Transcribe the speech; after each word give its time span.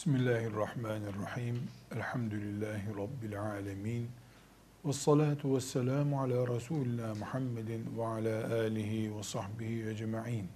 Bismillahirrahmanirrahim. 0.00 1.62
Elhamdülillahi 1.94 2.88
Rabbil 2.96 3.40
alemin. 3.40 4.08
Ve 4.84 4.92
salatu 4.92 5.56
ve 5.56 5.60
selamu 5.60 6.20
ala 6.20 6.54
Resulina 6.54 7.14
Muhammedin 7.14 7.98
ve 7.98 8.06
ala 8.06 8.54
alihi 8.54 9.16
ve 9.16 9.22
sahbihi 9.22 9.88
ecma'in. 9.88 10.48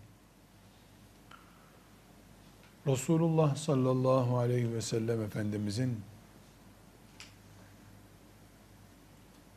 Resulullah 2.87 3.57
sallallahu 3.57 4.39
aleyhi 4.39 4.75
ve 4.75 4.81
sellem 4.81 5.23
Efendimizin 5.23 6.01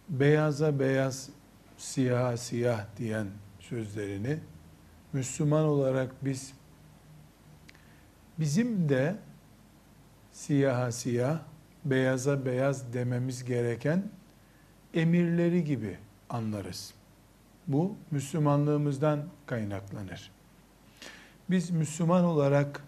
beyaza 0.10 0.80
beyaz, 0.80 1.30
siyaha 1.78 2.38
siyah 2.38 2.86
diyen 2.98 3.28
sözlerini 3.60 4.40
Müslüman 5.14 5.64
olarak 5.64 6.26
biz 6.26 6.54
bizim 8.40 8.90
de 8.90 9.27
siyaha 10.38 10.92
siyah, 10.92 11.40
beyaza 11.86 12.46
beyaz 12.46 12.94
dememiz 12.94 13.44
gereken 13.44 14.04
emirleri 14.94 15.64
gibi 15.64 15.98
anlarız. 16.30 16.94
Bu 17.68 17.96
Müslümanlığımızdan 18.12 19.26
kaynaklanır. 19.46 20.32
Biz 21.50 21.70
Müslüman 21.70 22.24
olarak 22.24 22.84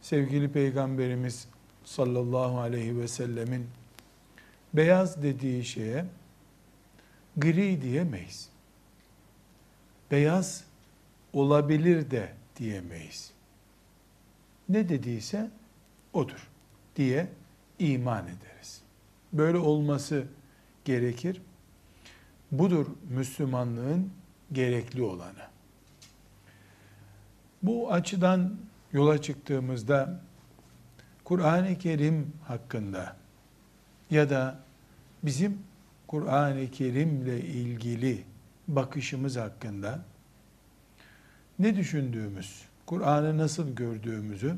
sevgili 0.00 0.52
Peygamberimiz 0.52 1.48
sallallahu 1.84 2.58
aleyhi 2.58 2.98
ve 2.98 3.08
sellemin 3.08 3.66
beyaz 4.74 5.22
dediği 5.22 5.64
şeye 5.64 6.04
gri 7.36 7.82
diyemeyiz. 7.82 8.48
Beyaz 10.10 10.64
olabilir 11.32 12.10
de 12.10 12.32
diyemeyiz. 12.56 13.32
Ne 14.68 14.88
dediyse 14.88 15.50
odur 16.12 16.50
diye 17.00 17.28
iman 17.78 18.24
ederiz. 18.24 18.80
Böyle 19.32 19.58
olması 19.58 20.24
gerekir. 20.84 21.42
Budur 22.52 22.86
Müslümanlığın 23.10 24.10
gerekli 24.52 25.02
olanı. 25.02 25.46
Bu 27.62 27.92
açıdan 27.92 28.56
yola 28.92 29.22
çıktığımızda 29.22 30.20
Kur'an-ı 31.24 31.78
Kerim 31.78 32.32
hakkında 32.44 33.16
ya 34.10 34.30
da 34.30 34.58
bizim 35.22 35.58
Kur'an-ı 36.06 36.70
Kerim'le 36.70 37.38
ilgili 37.38 38.24
bakışımız 38.68 39.36
hakkında 39.36 40.04
ne 41.58 41.76
düşündüğümüz, 41.76 42.62
Kur'an'ı 42.86 43.38
nasıl 43.38 43.76
gördüğümüzü 43.76 44.56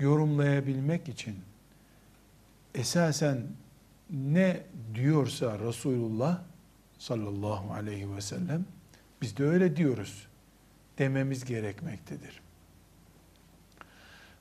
yorumlayabilmek 0.00 1.08
için 1.08 1.36
esasen 2.74 3.46
ne 4.10 4.62
diyorsa 4.94 5.58
Resulullah 5.58 6.42
sallallahu 6.98 7.72
aleyhi 7.72 8.16
ve 8.16 8.20
sellem 8.20 8.64
biz 9.22 9.36
de 9.36 9.44
öyle 9.44 9.76
diyoruz 9.76 10.26
dememiz 10.98 11.44
gerekmektedir. 11.44 12.40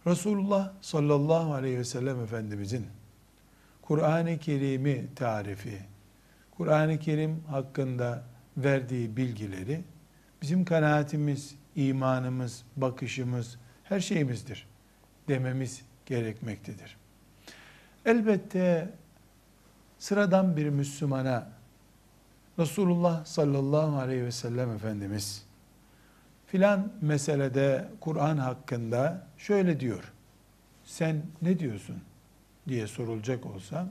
Resulullah 0.08 0.74
sallallahu 0.82 1.54
aleyhi 1.54 1.80
ve 1.80 1.84
sellem 1.84 2.24
Efendimizin 2.24 2.88
Kur'an-ı 3.82 4.40
Kerim'i 4.40 5.08
tarifi, 5.16 5.80
Kur'an-ı 6.52 7.00
Kerim 7.00 7.44
hakkında 7.50 8.24
verdiği 8.58 9.18
bilgileri 9.18 9.84
bizim 10.42 10.66
kanaatimiz, 10.66 11.56
imanımız, 11.76 12.64
bakışımız, 12.78 13.58
her 13.84 14.00
şeyimizdir 14.00 14.68
dememiz 15.28 15.82
gerekmektedir. 16.06 16.98
Elbette 18.06 18.90
sıradan 20.00 20.58
bir 20.58 20.70
Müslümana 20.70 21.48
Resulullah 22.60 23.26
sallallahu 23.26 23.98
aleyhi 23.98 24.24
ve 24.24 24.32
sellem 24.32 24.72
Efendimiz 24.72 25.46
filan 26.48 26.92
meselede 27.02 27.88
Kur'an 28.02 28.38
hakkında 28.38 29.28
şöyle 29.38 29.80
diyor. 29.80 30.14
Sen 30.84 31.22
ne 31.42 31.60
diyorsun 31.60 31.96
diye 32.68 32.88
sorulacak 32.88 33.46
olsa 33.46 33.88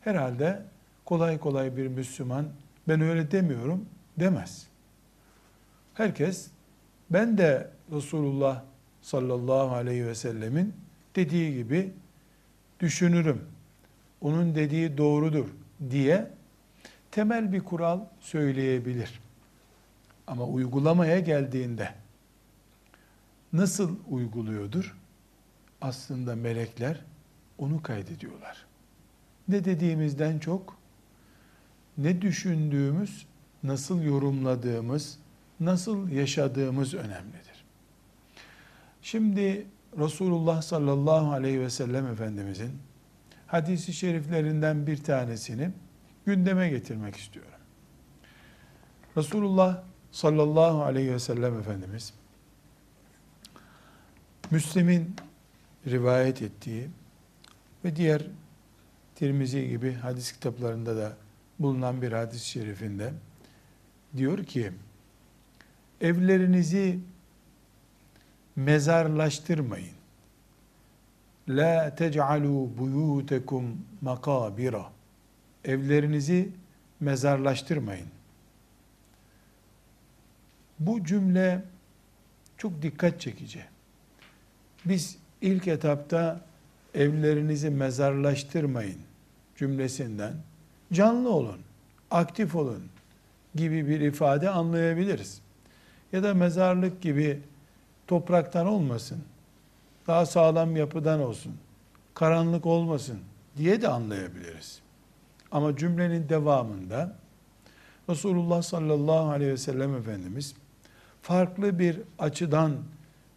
herhalde 0.00 0.62
kolay 1.04 1.38
kolay 1.38 1.76
bir 1.76 1.86
Müslüman 1.86 2.46
ben 2.88 3.00
öyle 3.00 3.30
demiyorum 3.30 3.84
demez. 4.18 4.66
Herkes 5.94 6.50
ben 7.10 7.38
de 7.38 7.70
Resulullah 7.92 8.62
sallallahu 9.06 9.74
aleyhi 9.74 10.06
ve 10.06 10.14
sellemin 10.14 10.74
dediği 11.16 11.54
gibi 11.54 11.92
düşünürüm. 12.80 13.44
Onun 14.20 14.54
dediği 14.54 14.98
doğrudur 14.98 15.46
diye 15.90 16.30
temel 17.10 17.52
bir 17.52 17.60
kural 17.60 18.00
söyleyebilir. 18.20 19.20
Ama 20.26 20.44
uygulamaya 20.44 21.20
geldiğinde 21.20 21.94
nasıl 23.52 23.96
uyguluyordur? 24.10 24.96
Aslında 25.80 26.36
melekler 26.36 27.00
onu 27.58 27.82
kaydediyorlar. 27.82 28.66
Ne 29.48 29.64
dediğimizden 29.64 30.38
çok 30.38 30.76
ne 31.98 32.22
düşündüğümüz, 32.22 33.26
nasıl 33.62 34.02
yorumladığımız, 34.02 35.18
nasıl 35.60 36.08
yaşadığımız 36.08 36.94
önemlidir. 36.94 37.55
Şimdi 39.06 39.66
Resulullah 39.98 40.62
sallallahu 40.62 41.32
aleyhi 41.32 41.60
ve 41.60 41.70
sellem 41.70 42.06
Efendimizin 42.06 42.70
hadisi 43.46 43.92
şeriflerinden 43.92 44.86
bir 44.86 44.96
tanesini 44.96 45.70
gündeme 46.24 46.68
getirmek 46.68 47.16
istiyorum. 47.16 47.60
Resulullah 49.16 49.82
sallallahu 50.10 50.82
aleyhi 50.82 51.12
ve 51.12 51.18
sellem 51.18 51.58
Efendimiz 51.58 52.12
Müslim'in 54.50 55.16
rivayet 55.86 56.42
ettiği 56.42 56.88
ve 57.84 57.96
diğer 57.96 58.22
Tirmizi 59.14 59.68
gibi 59.68 59.92
hadis 59.92 60.32
kitaplarında 60.32 60.96
da 60.96 61.16
bulunan 61.58 62.02
bir 62.02 62.12
hadis-i 62.12 62.48
şerifinde 62.48 63.12
diyor 64.16 64.44
ki 64.44 64.72
evlerinizi 66.00 66.98
mezarlaştırmayın. 68.56 69.96
La 71.48 71.94
tec'alu 71.94 72.70
buyutekum 72.78 73.84
makabira. 74.00 74.86
Evlerinizi 75.64 76.48
mezarlaştırmayın. 77.00 78.08
Bu 80.78 81.04
cümle 81.04 81.62
çok 82.56 82.82
dikkat 82.82 83.20
çekici. 83.20 83.64
Biz 84.84 85.18
ilk 85.40 85.68
etapta 85.68 86.40
evlerinizi 86.94 87.70
mezarlaştırmayın 87.70 88.98
cümlesinden 89.56 90.34
canlı 90.92 91.30
olun, 91.30 91.60
aktif 92.10 92.54
olun 92.54 92.82
gibi 93.54 93.88
bir 93.88 94.00
ifade 94.00 94.50
anlayabiliriz. 94.50 95.40
Ya 96.12 96.22
da 96.22 96.34
mezarlık 96.34 97.02
gibi 97.02 97.40
topraktan 98.06 98.66
olmasın, 98.66 99.18
daha 100.06 100.26
sağlam 100.26 100.76
yapıdan 100.76 101.20
olsun, 101.20 101.52
karanlık 102.14 102.66
olmasın 102.66 103.18
diye 103.56 103.82
de 103.82 103.88
anlayabiliriz. 103.88 104.80
Ama 105.50 105.76
cümlenin 105.76 106.28
devamında 106.28 107.16
Resulullah 108.10 108.62
sallallahu 108.62 109.30
aleyhi 109.30 109.52
ve 109.52 109.56
sellem 109.56 109.94
Efendimiz 109.94 110.54
farklı 111.22 111.78
bir 111.78 112.00
açıdan 112.18 112.72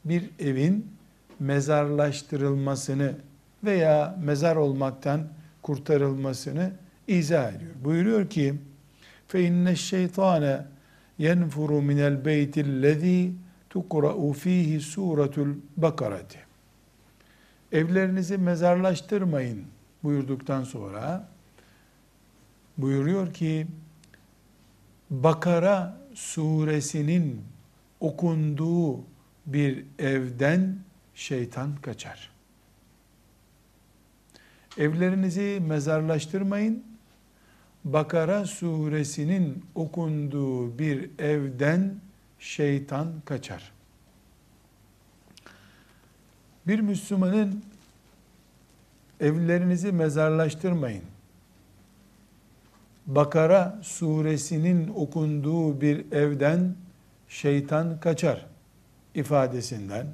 bir 0.06 0.30
evin 0.40 0.92
mezarlaştırılmasını 1.40 3.16
veya 3.64 4.18
mezar 4.24 4.56
olmaktan 4.56 5.28
kurtarılmasını 5.62 6.72
izah 7.08 7.54
ediyor. 7.54 7.72
Buyuruyor 7.84 8.30
ki 8.30 8.56
fe 9.28 9.44
inne 9.44 9.76
şeytane 9.76 10.66
yenfuru 11.18 11.82
minel 11.82 12.26
beytillezî 12.26 13.32
tukra'u 13.70 14.34
fihi 14.34 14.80
suretul 14.80 15.56
bakarati. 15.78 16.40
Evlerinizi 17.72 18.38
mezarlaştırmayın 18.38 19.66
buyurduktan 20.04 20.64
sonra 20.64 21.30
buyuruyor 22.78 23.34
ki 23.34 23.68
Bakara 25.10 25.98
suresinin 26.14 27.42
okunduğu 28.00 29.00
bir 29.46 29.86
evden 30.00 30.76
şeytan 31.16 31.76
kaçar. 31.76 32.30
Evlerinizi 34.78 35.60
mezarlaştırmayın. 35.68 36.84
Bakara 37.84 38.46
suresinin 38.46 39.66
okunduğu 39.76 40.80
bir 40.80 41.10
evden 41.20 41.96
şeytan 42.40 43.08
kaçar. 43.26 43.72
Bir 46.68 46.80
Müslümanın 46.80 47.64
evlerinizi 49.20 49.92
mezarlaştırmayın. 49.92 51.04
Bakara 53.08 53.80
suresinin 53.82 54.88
okunduğu 54.88 55.82
bir 55.82 56.12
evden 56.12 56.76
şeytan 57.28 58.00
kaçar 58.00 58.46
ifadesinden 59.16 60.08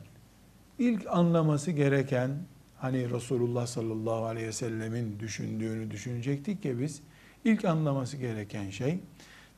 ilk 0.80 1.08
anlaması 1.08 1.72
gereken 1.72 2.32
hani 2.78 3.10
Resulullah 3.10 3.68
sallallahu 3.68 4.26
aleyhi 4.26 4.48
ve 4.48 4.52
sellemin 4.52 5.20
düşündüğünü 5.20 5.92
düşünecektik 5.92 6.64
ki 6.64 6.80
biz 6.80 7.02
ilk 7.46 7.66
anlaması 7.66 8.18
gereken 8.18 8.70
şey 8.70 9.00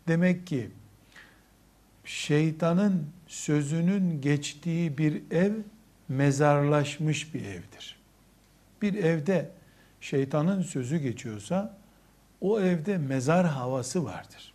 demek 0.07 0.47
ki 0.47 0.69
şeytanın 2.07 3.05
sözünün 3.27 4.21
geçtiği 4.21 4.97
bir 4.97 5.31
ev 5.31 5.53
mezarlaşmış 6.09 7.33
bir 7.33 7.41
evdir. 7.45 7.99
Bir 8.81 8.93
evde 8.93 9.49
şeytanın 10.01 10.61
sözü 10.61 10.97
geçiyorsa 10.97 11.77
o 12.41 12.59
evde 12.59 12.97
mezar 12.97 13.45
havası 13.45 14.05
vardır. 14.05 14.53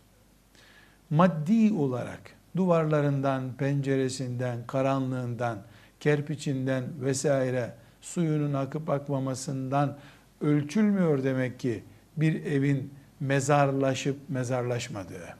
Maddi 1.09 1.73
olarak 1.73 2.21
duvarlarından, 2.55 3.53
penceresinden, 3.57 4.67
karanlığından, 4.67 5.57
kerpiçinden 5.99 6.83
vesaire 7.01 7.73
suyunun 8.01 8.53
akıp 8.53 8.89
akmamasından 8.89 9.97
ölçülmüyor 10.41 11.23
demek 11.23 11.59
ki 11.59 11.83
bir 12.17 12.45
evin 12.45 12.93
mezarlaşıp 13.19 14.17
mezarlaşmadığı. 14.29 15.35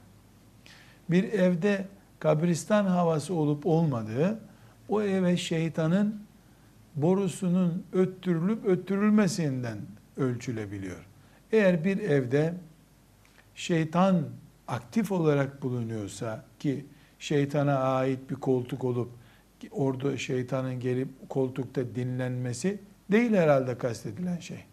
Bir 1.10 1.32
evde 1.32 1.86
kabristan 2.24 2.84
havası 2.84 3.34
olup 3.34 3.66
olmadığı, 3.66 4.38
o 4.88 5.02
eve 5.02 5.36
şeytanın 5.36 6.22
borusunun 6.94 7.84
öttürülüp 7.92 8.64
öttürülmesinden 8.64 9.78
ölçülebiliyor. 10.16 11.06
Eğer 11.52 11.84
bir 11.84 11.98
evde 11.98 12.54
şeytan 13.54 14.22
aktif 14.68 15.12
olarak 15.12 15.62
bulunuyorsa 15.62 16.44
ki 16.58 16.86
şeytana 17.18 17.78
ait 17.78 18.30
bir 18.30 18.34
koltuk 18.34 18.84
olup 18.84 19.10
orada 19.70 20.16
şeytanın 20.16 20.80
gelip 20.80 21.08
koltukta 21.28 21.94
dinlenmesi 21.94 22.80
değil 23.10 23.32
herhalde 23.32 23.78
kastedilen 23.78 24.38
şey. 24.38 24.64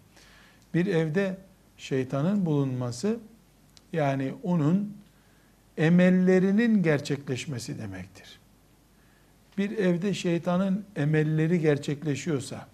Bir 0.73 0.85
evde 0.85 1.37
şeytanın 1.77 2.45
bulunması 2.45 3.19
yani 3.93 4.33
onun 4.43 5.00
emellerinin 5.81 6.83
gerçekleşmesi 6.83 7.79
demektir. 7.79 8.39
Bir 9.57 9.77
evde 9.77 10.13
şeytanın 10.13 10.85
emelleri 10.95 11.59
gerçekleşiyorsa, 11.59 12.67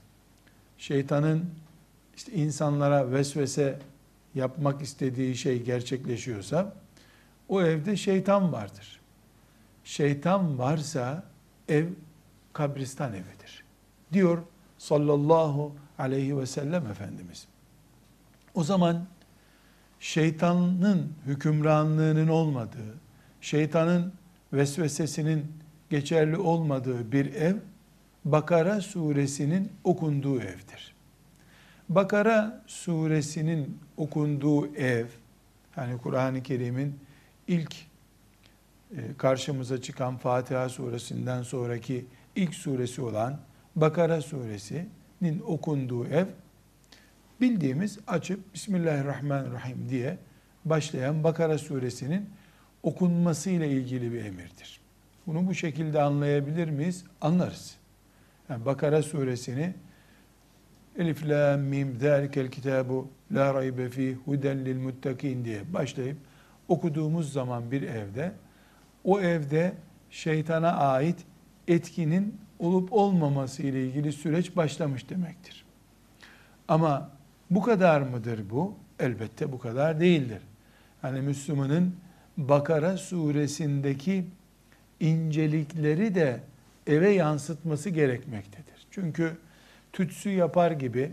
şeytanın 0.77 1.45
işte 2.15 2.31
insanlara 2.31 3.11
vesvese 3.11 3.79
yapmak 4.35 4.81
istediği 4.81 5.37
şey 5.37 5.63
gerçekleşiyorsa, 5.63 6.73
o 7.49 7.61
evde 7.61 7.97
şeytan 7.97 8.51
vardır. 8.51 8.99
Şeytan 9.83 10.59
varsa 10.59 11.23
ev 11.69 11.87
kabristan 12.53 13.13
evidir. 13.13 13.63
Diyor 14.13 14.43
sallallahu 14.77 15.75
aleyhi 15.99 16.37
ve 16.37 16.45
sellem 16.45 16.87
Efendimiz. 16.87 17.47
O 18.53 18.63
zaman 18.63 19.07
şeytanın 19.99 21.13
hükümranlığının 21.25 22.27
olmadığı, 22.27 22.95
şeytanın 23.41 24.13
vesvesesinin 24.53 25.45
geçerli 25.89 26.37
olmadığı 26.37 27.11
bir 27.11 27.33
ev, 27.33 27.55
Bakara 28.25 28.81
suresinin 28.81 29.71
okunduğu 29.83 30.41
evdir. 30.41 30.95
Bakara 31.89 32.63
suresinin 32.67 33.79
okunduğu 33.97 34.75
ev, 34.75 35.05
yani 35.77 35.97
Kur'an-ı 35.97 36.43
Kerim'in 36.43 36.99
ilk 37.47 37.75
e, 38.91 39.13
karşımıza 39.17 39.81
çıkan 39.81 40.17
Fatiha 40.17 40.69
suresinden 40.69 41.43
sonraki 41.43 42.05
ilk 42.35 42.55
suresi 42.55 43.01
olan 43.01 43.39
Bakara 43.75 44.21
suresinin 44.21 45.41
okunduğu 45.45 46.05
ev 46.05 46.25
bildiğimiz 47.41 47.99
açıp 48.07 48.53
Bismillahirrahmanirrahim 48.53 49.89
diye 49.89 50.17
başlayan 50.65 51.23
Bakara 51.23 51.57
suresinin 51.57 52.29
okunması 52.83 53.49
ile 53.49 53.71
ilgili 53.71 54.13
bir 54.13 54.25
emirdir. 54.25 54.79
Bunu 55.27 55.47
bu 55.47 55.53
şekilde 55.53 56.01
anlayabilir 56.01 56.69
miyiz? 56.69 57.03
Anlarız. 57.21 57.75
Yani 58.49 58.65
Bakara 58.65 59.03
suresini 59.03 59.73
Elif 60.97 61.29
la 61.29 61.57
mim 61.57 61.97
zalikel 61.99 62.51
kitabu 62.51 63.07
la 63.31 63.53
raybe 63.53 63.89
fi 63.89 64.17
huden 64.25 64.65
lil 64.65 64.75
muttakin 64.75 65.45
diye 65.45 65.73
başlayıp 65.73 66.17
okuduğumuz 66.67 67.33
zaman 67.33 67.71
bir 67.71 67.81
evde 67.81 68.31
o 69.03 69.21
evde 69.21 69.73
şeytana 70.09 70.71
ait 70.71 71.17
etkinin 71.67 72.37
olup 72.59 72.93
olmaması 72.93 73.63
ile 73.63 73.85
ilgili 73.85 74.13
süreç 74.13 74.55
başlamış 74.55 75.09
demektir. 75.09 75.65
Ama 76.67 77.16
bu 77.49 77.61
kadar 77.61 78.01
mıdır 78.01 78.49
bu? 78.49 78.75
Elbette 78.99 79.51
bu 79.51 79.59
kadar 79.59 79.99
değildir. 79.99 80.41
Hani 81.01 81.21
Müslümanın 81.21 81.95
Bakara 82.37 82.97
suresindeki 82.97 84.25
incelikleri 84.99 86.15
de 86.15 86.39
eve 86.87 87.09
yansıtması 87.09 87.89
gerekmektedir. 87.89 88.87
Çünkü 88.91 89.37
tütsü 89.93 90.29
yapar 90.29 90.71
gibi 90.71 91.11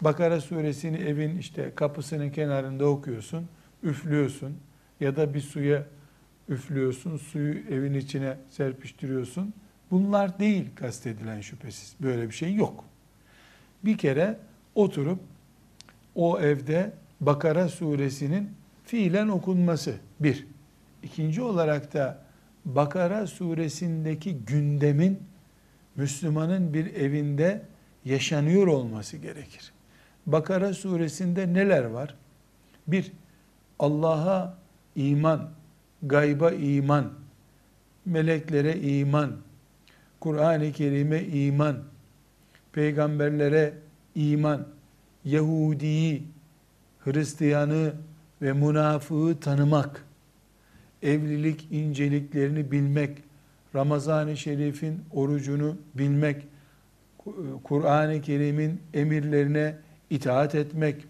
Bakara 0.00 0.40
suresini 0.40 0.96
evin 0.96 1.38
işte 1.38 1.72
kapısının 1.74 2.30
kenarında 2.30 2.86
okuyorsun, 2.86 3.48
üflüyorsun 3.82 4.56
ya 5.00 5.16
da 5.16 5.34
bir 5.34 5.40
suya 5.40 5.84
üflüyorsun, 6.48 7.16
suyu 7.16 7.54
evin 7.70 7.94
içine 7.94 8.36
serpiştiriyorsun. 8.50 9.54
Bunlar 9.90 10.38
değil 10.38 10.64
kastedilen 10.74 11.40
şüphesiz. 11.40 11.94
Böyle 12.00 12.28
bir 12.28 12.34
şey 12.34 12.54
yok. 12.54 12.84
Bir 13.84 13.98
kere 13.98 14.38
oturup 14.74 15.18
o 16.16 16.40
evde 16.40 16.92
Bakara 17.20 17.68
suresinin 17.68 18.50
fiilen 18.84 19.28
okunması 19.28 19.94
bir. 20.20 20.46
İkinci 21.02 21.42
olarak 21.42 21.94
da 21.94 22.18
Bakara 22.64 23.26
suresindeki 23.26 24.36
gündemin 24.36 25.18
Müslümanın 25.96 26.74
bir 26.74 26.94
evinde 26.94 27.62
yaşanıyor 28.04 28.66
olması 28.66 29.16
gerekir. 29.16 29.72
Bakara 30.26 30.74
suresinde 30.74 31.54
neler 31.54 31.84
var? 31.84 32.14
Bir, 32.86 33.12
Allah'a 33.78 34.58
iman, 34.96 35.50
gayba 36.02 36.50
iman, 36.50 37.12
meleklere 38.04 38.80
iman, 38.80 39.36
Kur'an-ı 40.20 40.72
Kerim'e 40.72 41.22
iman, 41.24 41.76
peygamberlere 42.72 43.74
iman, 44.14 44.66
Yahudi'yi, 45.26 46.22
Hristiyanı 46.98 47.92
ve 48.42 48.52
münafığı 48.52 49.36
tanımak, 49.40 50.04
evlilik 51.02 51.68
inceliklerini 51.70 52.70
bilmek, 52.70 53.18
Ramazan-ı 53.74 54.36
Şerif'in 54.36 55.00
orucunu 55.12 55.76
bilmek, 55.94 56.46
Kur'an-ı 57.64 58.20
Kerim'in 58.22 58.80
emirlerine 58.94 59.76
itaat 60.10 60.54
etmek 60.54 61.04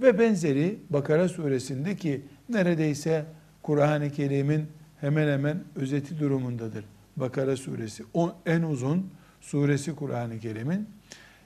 ve 0.00 0.18
benzeri 0.18 0.78
Bakara 0.90 1.28
suresinde 1.28 1.96
ki 1.96 2.22
neredeyse 2.48 3.24
Kur'an-ı 3.62 4.10
Kerim'in 4.10 4.66
hemen 5.00 5.28
hemen 5.28 5.64
özeti 5.76 6.20
durumundadır. 6.20 6.84
Bakara 7.16 7.56
suresi. 7.56 8.04
O 8.14 8.32
en 8.46 8.62
uzun 8.62 9.10
suresi 9.40 9.94
Kur'an-ı 9.96 10.38
Kerim'in. 10.38 10.88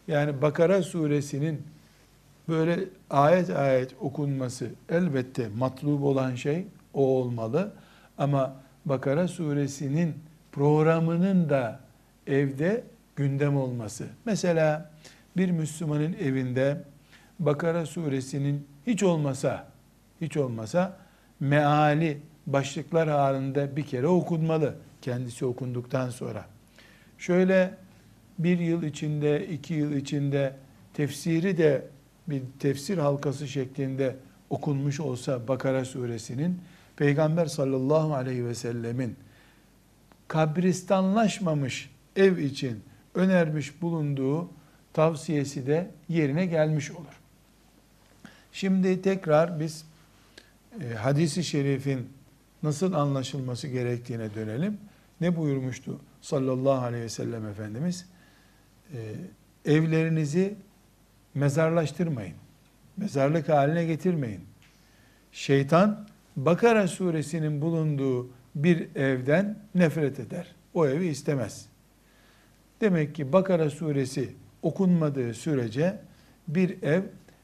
Yani 0.09 0.43
Bakara 0.43 0.83
suresinin 0.83 1.63
böyle 2.49 2.85
ayet 3.11 3.51
ayet 3.51 3.95
okunması 4.01 4.71
elbette 4.89 5.49
matlub 5.49 6.03
olan 6.03 6.35
şey 6.35 6.67
o 6.95 7.07
olmalı. 7.07 7.73
Ama 8.19 8.57
Bakara 8.85 9.29
suresinin 9.29 10.15
programının 10.53 11.49
da 11.51 11.81
evde 12.27 12.85
gündem 13.17 13.57
olması. 13.57 14.07
Mesela 14.25 14.91
bir 15.37 15.51
Müslümanın 15.51 16.13
evinde 16.13 16.83
Bakara 17.39 17.87
suresinin 17.87 18.67
hiç 18.87 19.03
olmasa 19.03 19.67
hiç 20.21 20.37
olmasa 20.37 20.97
meali 21.41 22.19
başlıklar 22.47 23.09
halinde 23.09 23.77
bir 23.77 23.83
kere 23.83 24.07
okunmalı 24.07 24.75
kendisi 25.03 25.45
okunduktan 25.45 26.11
sonra. 26.11 26.45
Şöyle 27.19 27.75
bir 28.39 28.59
yıl 28.59 28.83
içinde, 28.83 29.47
iki 29.47 29.75
yıl 29.75 29.93
içinde 29.93 30.53
tefsiri 30.95 31.59
de 31.59 31.87
bir 32.31 32.43
tefsir 32.59 32.99
halkası 32.99 33.49
şeklinde 33.49 34.17
okunmuş 34.51 35.01
olsa 35.01 35.49
Bakara 35.49 35.85
suresinin 35.85 36.61
Peygamber 36.97 37.47
sallallahu 37.47 38.15
aleyhi 38.15 38.47
ve 38.47 38.55
sellemin 38.55 39.17
kabristanlaşmamış 40.29 41.91
ev 42.17 42.39
için 42.39 42.83
önermiş 43.15 43.83
bulunduğu 43.83 44.51
tavsiyesi 44.93 45.67
de 45.67 45.91
yerine 46.09 46.47
gelmiş 46.47 46.91
olur. 46.91 47.21
Şimdi 48.53 49.03
tekrar 49.03 49.61
biz 49.61 49.85
e, 50.83 50.95
hadisi 50.95 51.45
şerifin 51.45 52.09
nasıl 52.63 52.93
anlaşılması 52.93 53.69
gerektiğine 53.69 54.35
dönelim. 54.35 54.79
Ne 55.21 55.37
buyurmuştu 55.37 56.01
sallallahu 56.21 56.85
aleyhi 56.85 57.05
ve 57.05 57.09
sellem 57.09 57.47
Efendimiz? 57.47 58.07
E, 58.93 59.15
evlerinizi 59.65 60.55
mezarlaştırmayın. 61.39 62.35
Mezarlık 62.97 63.49
haline 63.49 63.85
getirmeyin. 63.85 64.41
Şeytan 65.33 66.09
Bakara 66.37 66.89
suresinin 66.89 67.61
bulunduğu 67.61 68.31
bir 68.55 68.97
evden 68.97 69.59
nefret 69.75 70.21
eder. 70.21 70.55
O 70.75 70.87
evi 70.87 71.07
istemez. 71.07 71.67
Demek 72.81 73.15
ki 73.15 73.33
Bakara 73.33 73.71
suresi 73.71 74.35
okunmadığı 74.63 75.35
sürece 75.35 75.99
bir 76.49 76.83
ev 76.83 77.03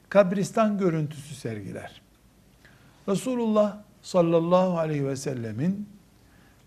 kabristan 0.09 0.79
görüntüsü 0.79 1.35
sergiler. 1.35 2.03
Resulullah 3.09 3.79
sallallahu 4.03 4.79
aleyhi 4.79 5.07
ve 5.07 5.17
sellemin 5.17 5.89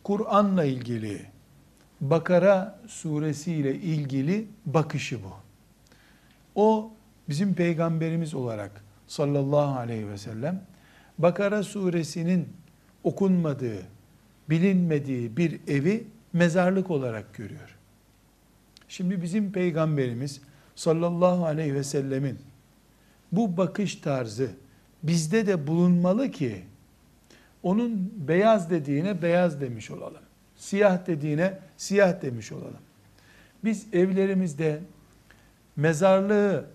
Kur'an'la 0.03 0.65
ilgili 0.65 1.25
Bakara 2.01 2.79
suresiyle 2.87 3.75
ilgili 3.75 4.47
bakışı 4.65 5.23
bu. 5.23 5.33
O 6.55 6.91
bizim 7.29 7.53
peygamberimiz 7.53 8.33
olarak 8.33 8.71
sallallahu 9.07 9.79
aleyhi 9.79 10.09
ve 10.09 10.17
sellem 10.17 10.61
Bakara 11.17 11.63
suresinin 11.63 12.49
okunmadığı, 13.03 13.81
bilinmediği 14.49 15.37
bir 15.37 15.59
evi 15.67 16.07
mezarlık 16.33 16.91
olarak 16.91 17.33
görüyor. 17.33 17.75
Şimdi 18.87 19.21
bizim 19.21 19.51
peygamberimiz 19.51 20.41
sallallahu 20.75 21.45
aleyhi 21.45 21.73
ve 21.73 21.83
sellemin 21.83 22.39
bu 23.31 23.57
bakış 23.57 23.95
tarzı 23.95 24.51
bizde 25.03 25.47
de 25.47 25.67
bulunmalı 25.67 26.31
ki 26.31 26.63
onun 27.63 28.13
beyaz 28.27 28.69
dediğine 28.69 29.21
beyaz 29.21 29.61
demiş 29.61 29.91
olalım. 29.91 30.21
Siyah 30.55 31.07
dediğine 31.07 31.59
siyah 31.77 32.21
demiş 32.21 32.51
olalım. 32.51 32.81
Biz 33.63 33.93
evlerimizde 33.93 34.79
mezarlığı 35.75 36.65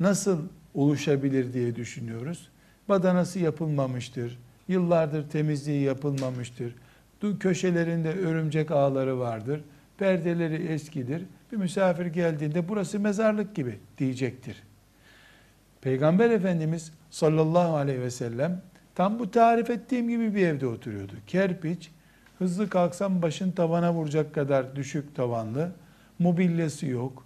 nasıl 0.00 0.38
oluşabilir 0.74 1.52
diye 1.52 1.76
düşünüyoruz. 1.76 2.48
Badanası 2.88 3.38
yapılmamıştır. 3.38 4.38
Yıllardır 4.68 5.30
temizliği 5.30 5.82
yapılmamıştır. 5.82 6.74
Köşelerinde 7.40 8.14
örümcek 8.14 8.70
ağları 8.70 9.18
vardır. 9.18 9.60
Perdeleri 9.98 10.54
eskidir. 10.54 11.22
Bir 11.52 11.56
misafir 11.56 12.06
geldiğinde 12.06 12.68
burası 12.68 13.00
mezarlık 13.00 13.54
gibi 13.54 13.78
diyecektir. 13.98 14.62
Peygamber 15.80 16.30
Efendimiz 16.30 16.92
sallallahu 17.10 17.76
aleyhi 17.76 18.00
ve 18.00 18.10
sellem 18.10 18.62
tam 18.94 19.18
bu 19.18 19.30
tarif 19.30 19.70
ettiğim 19.70 20.08
gibi 20.08 20.34
bir 20.34 20.46
evde 20.46 20.66
oturuyordu. 20.66 21.12
Kerpiç, 21.26 21.90
hızlı 22.38 22.68
kalksam 22.68 23.22
başın 23.22 23.50
tavana 23.50 23.92
vuracak 23.92 24.34
kadar 24.34 24.76
düşük 24.76 25.16
tavanlı, 25.16 25.72
mobilyası 26.18 26.86
yok, 26.86 27.24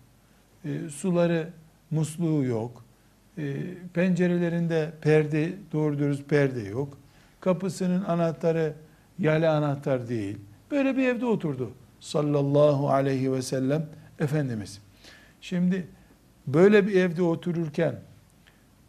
e, 0.65 0.89
suları, 0.89 1.49
musluğu 1.91 2.45
yok, 2.45 2.85
e, 3.39 3.55
pencerelerinde 3.95 4.93
perde, 5.01 5.53
doğru 5.73 5.99
dürüst 5.99 6.29
perde 6.29 6.61
yok, 6.61 6.99
kapısının 7.41 8.05
anahtarı 8.05 8.73
yale 9.19 9.49
anahtar 9.49 10.09
değil. 10.09 10.39
Böyle 10.71 10.97
bir 10.97 11.09
evde 11.09 11.27
oturdu 11.27 11.71
sallallahu 12.01 12.91
aleyhi 12.91 13.33
ve 13.33 13.43
sellem 13.43 13.87
Efendimiz. 14.19 14.81
Şimdi 15.41 15.87
böyle 16.47 16.87
bir 16.87 16.95
evde 16.95 17.23
otururken 17.23 17.95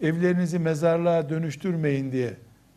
evlerinizi 0.01 0.59
mezarlığa 0.59 1.29
dönüştürmeyin 1.29 2.11
diye 2.11 2.33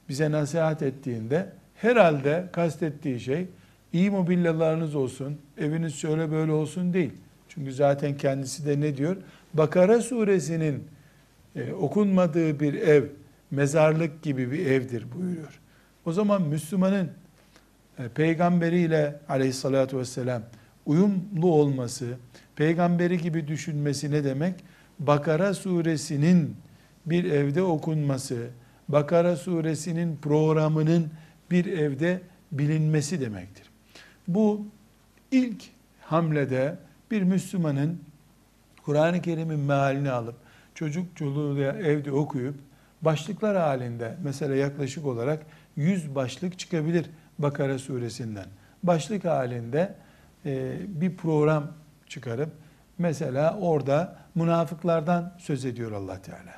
bize 0.08 0.30
nasihat 0.30 0.82
ettiğinde 0.82 1.52
herhalde 1.74 2.48
kastettiği 2.52 3.20
şey 3.20 3.46
iyi 3.92 4.10
mobilyalarınız 4.10 4.94
olsun, 4.94 5.38
eviniz 5.58 5.94
şöyle 5.94 6.30
böyle 6.30 6.52
olsun 6.52 6.92
değil. 6.92 7.12
Çünkü 7.48 7.72
zaten 7.72 8.16
kendisi 8.16 8.66
de 8.66 8.80
ne 8.80 8.96
diyor? 8.96 9.16
Bakara 9.54 10.00
suresinin 10.00 10.84
e, 11.56 11.72
okunmadığı 11.72 12.60
bir 12.60 12.74
ev 12.74 13.04
mezarlık 13.50 14.22
gibi 14.22 14.52
bir 14.52 14.66
evdir 14.66 15.06
buyuruyor. 15.12 15.60
O 16.04 16.12
zaman 16.12 16.42
Müslümanın 16.42 17.10
e, 17.98 18.08
peygamberiyle 18.08 19.20
aleyhissalatü 19.28 19.98
vesselam 19.98 20.42
uyumlu 20.86 21.52
olması, 21.52 22.06
peygamberi 22.56 23.18
gibi 23.18 23.48
düşünmesi 23.48 24.10
ne 24.10 24.24
demek? 24.24 24.54
Bakara 24.98 25.54
suresinin 25.54 26.56
bir 27.06 27.24
evde 27.24 27.62
okunması, 27.62 28.46
Bakara 28.88 29.36
suresinin 29.36 30.16
programının 30.22 31.10
bir 31.50 31.66
evde 31.66 32.20
bilinmesi 32.52 33.20
demektir. 33.20 33.70
Bu 34.28 34.66
ilk 35.30 35.62
hamlede 36.00 36.76
bir 37.10 37.22
Müslümanın 37.22 38.00
Kur'an-ı 38.84 39.22
Kerim'in 39.22 39.60
mealini 39.60 40.10
alıp 40.10 40.34
çocuk 40.74 41.16
çoluğu 41.16 41.60
evde 41.60 42.12
okuyup 42.12 42.54
başlıklar 43.02 43.56
halinde 43.56 44.16
mesela 44.22 44.54
yaklaşık 44.54 45.06
olarak 45.06 45.46
100 45.76 46.14
başlık 46.14 46.58
çıkabilir 46.58 47.10
Bakara 47.38 47.78
suresinden. 47.78 48.46
Başlık 48.82 49.24
halinde 49.24 49.94
e, 50.46 50.76
bir 51.00 51.16
program 51.16 51.72
çıkarıp 52.06 52.50
mesela 52.98 53.58
orada 53.60 54.16
münafıklardan 54.34 55.34
söz 55.38 55.64
ediyor 55.64 55.92
Allah 55.92 56.22
Teala. 56.22 56.54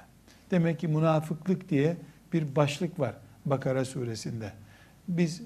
Demek 0.51 0.81
ki 0.81 0.89
münafıklık 0.89 1.69
diye 1.69 1.97
bir 2.33 2.57
başlık 2.57 3.01
var 3.01 3.15
Bakara 3.47 3.85
suresinde. 3.85 4.53
Biz 5.09 5.43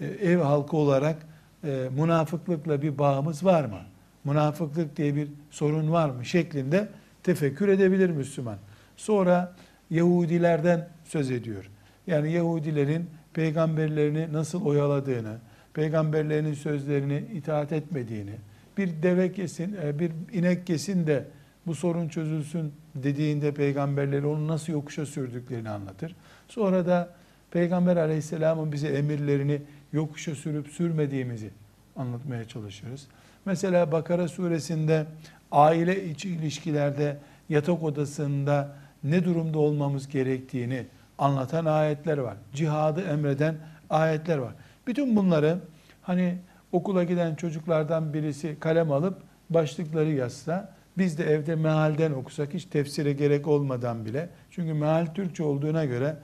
e, 0.00 0.06
ev 0.06 0.38
halkı 0.38 0.76
olarak 0.76 1.16
e, 1.64 1.88
münafıklıkla 1.96 2.82
bir 2.82 2.98
bağımız 2.98 3.44
var 3.44 3.64
mı? 3.64 3.80
Münafıklık 4.24 4.96
diye 4.96 5.16
bir 5.16 5.28
sorun 5.50 5.92
var 5.92 6.10
mı? 6.10 6.24
Şeklinde 6.24 6.88
tefekkür 7.22 7.68
edebilir 7.68 8.10
Müslüman. 8.10 8.56
Sonra 8.96 9.54
Yahudilerden 9.90 10.88
söz 11.04 11.30
ediyor. 11.30 11.70
Yani 12.06 12.32
Yahudilerin 12.32 13.10
peygamberlerini 13.34 14.32
nasıl 14.32 14.64
oyaladığını, 14.64 15.36
peygamberlerinin 15.74 16.54
sözlerini 16.54 17.24
itaat 17.34 17.72
etmediğini, 17.72 18.34
bir 18.78 19.02
deve 19.02 19.32
kesin, 19.32 19.76
e, 19.84 19.98
bir 19.98 20.12
inek 20.32 20.66
kesin 20.66 21.06
de 21.06 21.24
bu 21.66 21.74
sorun 21.74 22.08
çözülsün 22.08 22.72
dediğinde 22.94 23.54
peygamberleri 23.54 24.26
onu 24.26 24.48
nasıl 24.48 24.72
yokuşa 24.72 25.06
sürdüklerini 25.06 25.70
anlatır. 25.70 26.16
Sonra 26.48 26.86
da 26.86 27.14
Peygamber 27.54 27.96
aleyhisselamın 27.96 28.72
bize 28.72 28.88
emirlerini 28.88 29.62
yokuşa 29.92 30.34
sürüp 30.34 30.68
sürmediğimizi 30.68 31.50
anlatmaya 31.96 32.48
çalışırız. 32.48 33.06
Mesela 33.44 33.92
Bakara 33.92 34.28
suresinde 34.28 35.06
aile 35.52 36.04
içi 36.04 36.28
ilişkilerde 36.28 37.16
yatak 37.48 37.82
odasında 37.82 38.76
ne 39.04 39.24
durumda 39.24 39.58
olmamız 39.58 40.08
gerektiğini 40.08 40.86
anlatan 41.18 41.64
ayetler 41.64 42.18
var. 42.18 42.36
Cihadı 42.54 43.02
emreden 43.02 43.56
ayetler 43.90 44.38
var. 44.38 44.54
Bütün 44.86 45.16
bunları 45.16 45.58
hani 46.02 46.38
okula 46.72 47.04
giden 47.04 47.34
çocuklardan 47.34 48.14
birisi 48.14 48.56
kalem 48.60 48.92
alıp 48.92 49.18
başlıkları 49.50 50.10
yazsa 50.10 50.74
biz 50.98 51.18
de 51.18 51.24
evde 51.24 51.54
mealden 51.54 52.12
okusak 52.12 52.54
hiç 52.54 52.64
tefsire 52.64 53.12
gerek 53.12 53.48
olmadan 53.48 54.04
bile. 54.04 54.28
Çünkü 54.50 54.72
meal 54.72 55.06
Türkçe 55.06 55.42
olduğuna 55.42 55.84
göre 55.84 56.16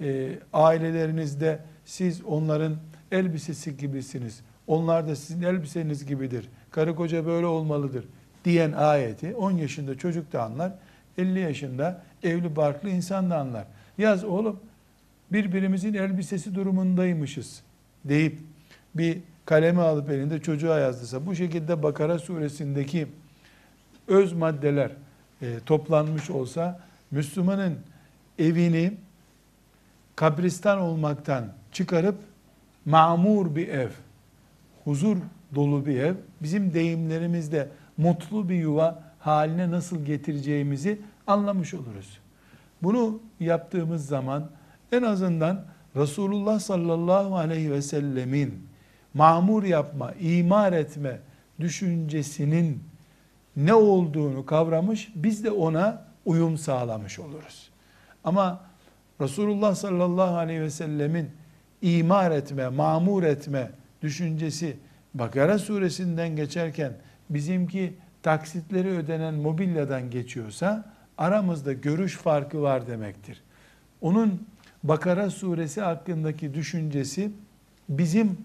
e, 0.00 0.38
ailelerinizde 0.52 1.58
siz 1.84 2.24
onların 2.24 2.76
elbisesi 3.12 3.76
gibisiniz. 3.76 4.40
Onlar 4.66 5.08
da 5.08 5.16
sizin 5.16 5.42
elbiseniz 5.42 6.06
gibidir. 6.06 6.48
Karı 6.72 6.94
koca 6.94 7.26
böyle 7.26 7.46
olmalıdır 7.46 8.04
diyen 8.44 8.72
ayeti 8.72 9.34
10 9.34 9.50
yaşında 9.50 9.98
çocuk 9.98 10.32
da 10.32 10.42
anlar. 10.42 10.72
50 11.18 11.40
yaşında 11.40 12.02
evli 12.22 12.56
barklı 12.56 12.88
insan 12.88 13.30
da 13.30 13.38
anlar. 13.38 13.64
Yaz 13.98 14.24
oğlum 14.24 14.60
birbirimizin 15.32 15.94
elbisesi 15.94 16.54
durumundaymışız 16.54 17.62
deyip 18.04 18.38
bir 18.94 19.18
kalemi 19.44 19.80
alıp 19.80 20.10
elinde 20.10 20.42
çocuğa 20.42 20.78
yazdıysa 20.78 21.26
bu 21.26 21.34
şekilde 21.34 21.82
Bakara 21.82 22.18
suresindeki 22.18 23.06
öz 24.08 24.32
maddeler 24.32 24.90
e, 25.42 25.60
toplanmış 25.66 26.30
olsa 26.30 26.80
Müslümanın 27.10 27.78
evini 28.38 28.94
kabristan 30.16 30.78
olmaktan 30.78 31.52
çıkarıp 31.72 32.16
mamur 32.84 33.56
bir 33.56 33.68
ev, 33.68 33.90
huzur 34.84 35.16
dolu 35.54 35.86
bir 35.86 36.00
ev, 36.00 36.14
bizim 36.42 36.74
deyimlerimizde 36.74 37.68
mutlu 37.96 38.48
bir 38.48 38.54
yuva 38.54 39.02
haline 39.18 39.70
nasıl 39.70 40.04
getireceğimizi 40.04 41.00
anlamış 41.26 41.74
oluruz. 41.74 42.18
Bunu 42.82 43.20
yaptığımız 43.40 44.06
zaman 44.06 44.50
en 44.92 45.02
azından 45.02 45.64
Resulullah 45.96 46.60
sallallahu 46.60 47.36
aleyhi 47.36 47.70
ve 47.70 47.82
sellemin 47.82 48.66
mamur 49.14 49.62
yapma, 49.62 50.12
imar 50.12 50.72
etme 50.72 51.18
düşüncesinin 51.60 52.82
ne 53.56 53.74
olduğunu 53.74 54.46
kavramış, 54.46 55.12
biz 55.14 55.44
de 55.44 55.50
ona 55.50 56.04
uyum 56.24 56.58
sağlamış 56.58 57.18
oluruz. 57.18 57.70
Ama 58.24 58.60
Resulullah 59.20 59.74
sallallahu 59.74 60.36
aleyhi 60.36 60.60
ve 60.60 60.70
sellemin 60.70 61.30
imar 61.82 62.30
etme, 62.30 62.68
mamur 62.68 63.22
etme 63.22 63.70
düşüncesi 64.02 64.76
Bakara 65.14 65.58
suresinden 65.58 66.36
geçerken 66.36 66.92
bizimki 67.30 67.94
taksitleri 68.22 68.88
ödenen 68.88 69.34
mobilyadan 69.34 70.10
geçiyorsa 70.10 70.92
aramızda 71.18 71.72
görüş 71.72 72.16
farkı 72.16 72.62
var 72.62 72.86
demektir. 72.86 73.42
Onun 74.00 74.46
Bakara 74.82 75.30
suresi 75.30 75.80
hakkındaki 75.80 76.54
düşüncesi 76.54 77.30
bizim 77.88 78.38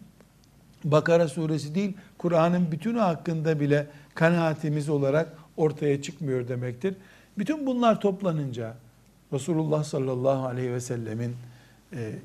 Bakara 0.83 1.27
suresi 1.27 1.75
değil, 1.75 1.97
Kur'an'ın 2.17 2.71
bütünü 2.71 2.99
hakkında 2.99 3.59
bile 3.59 3.87
kanaatimiz 4.15 4.89
olarak 4.89 5.37
ortaya 5.57 6.01
çıkmıyor 6.01 6.47
demektir. 6.47 6.95
Bütün 7.37 7.65
bunlar 7.65 8.01
toplanınca 8.01 8.75
Resulullah 9.33 9.83
sallallahu 9.83 10.47
aleyhi 10.47 10.71
ve 10.71 10.79
sellemin 10.79 11.35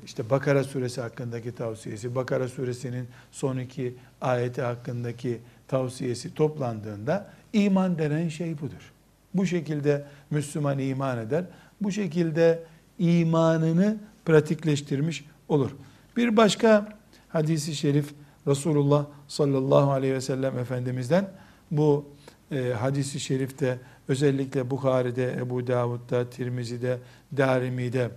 işte 0.05 0.29
Bakara 0.29 0.63
suresi 0.63 1.01
hakkındaki 1.01 1.55
tavsiyesi, 1.55 2.15
Bakara 2.15 2.47
suresinin 2.47 3.07
son 3.31 3.57
iki 3.57 3.95
ayeti 4.21 4.61
hakkındaki 4.61 5.39
tavsiyesi 5.67 6.33
toplandığında 6.33 7.29
iman 7.53 7.97
denen 7.97 8.29
şey 8.29 8.57
budur. 8.57 8.93
Bu 9.33 9.45
şekilde 9.45 10.05
Müslüman 10.31 10.79
iman 10.79 11.17
eder. 11.17 11.45
Bu 11.81 11.91
şekilde 11.91 12.63
imanını 12.99 13.97
pratikleştirmiş 14.25 15.25
olur. 15.49 15.71
Bir 16.17 16.37
başka 16.37 16.97
hadisi 17.29 17.75
şerif 17.75 18.13
Resulullah 18.47 19.05
sallallahu 19.27 19.91
aleyhi 19.91 20.13
ve 20.13 20.21
sellem 20.21 20.57
Efendimiz'den 20.57 21.29
bu 21.71 22.05
e, 22.51 22.73
hadisi 22.79 23.19
şerifte 23.19 23.79
özellikle 24.07 24.69
Bukhari'de, 24.69 25.33
Ebu 25.33 25.67
Davud'da, 25.67 26.29
Tirmizi'de, 26.29 26.97
Darimi'de 27.37 28.11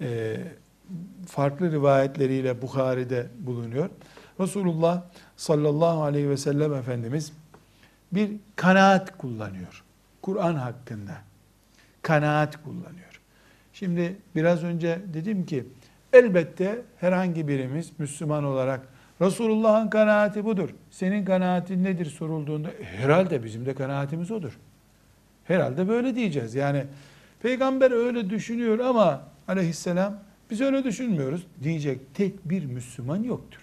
e, 0.00 0.36
farklı 1.26 1.72
rivayetleriyle 1.72 2.62
Bukhari'de 2.62 3.26
bulunuyor. 3.38 3.90
Resulullah 4.40 5.02
sallallahu 5.36 6.02
aleyhi 6.02 6.30
ve 6.30 6.36
sellem 6.36 6.74
Efendimiz 6.74 7.32
bir 8.12 8.30
kanaat 8.56 9.18
kullanıyor. 9.18 9.84
Kur'an 10.22 10.54
hakkında. 10.54 11.12
Kanaat 12.02 12.62
kullanıyor. 12.62 13.20
Şimdi 13.72 14.16
biraz 14.34 14.64
önce 14.64 15.00
dedim 15.14 15.46
ki 15.46 15.64
elbette 16.12 16.82
herhangi 17.00 17.48
birimiz 17.48 17.92
Müslüman 17.98 18.44
olarak 18.44 18.80
Resulullah'ın 19.20 19.88
kanaati 19.88 20.44
budur. 20.44 20.70
Senin 20.90 21.24
kanaatin 21.24 21.84
nedir 21.84 22.06
sorulduğunda 22.06 22.68
herhalde 22.82 23.44
bizim 23.44 23.66
de 23.66 23.74
kanaatimiz 23.74 24.30
odur. 24.30 24.58
Herhalde 25.44 25.88
böyle 25.88 26.14
diyeceğiz. 26.14 26.54
Yani 26.54 26.84
peygamber 27.42 27.90
öyle 27.90 28.30
düşünüyor 28.30 28.78
ama 28.78 29.22
aleyhisselam 29.48 30.14
biz 30.50 30.60
öyle 30.60 30.84
düşünmüyoruz 30.84 31.46
diyecek 31.62 32.14
tek 32.14 32.48
bir 32.48 32.64
Müslüman 32.64 33.22
yoktur. 33.22 33.60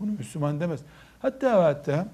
Bunu 0.00 0.10
Müslüman 0.10 0.60
demez. 0.60 0.80
Hatta 1.18 1.64
hatta 1.64 2.08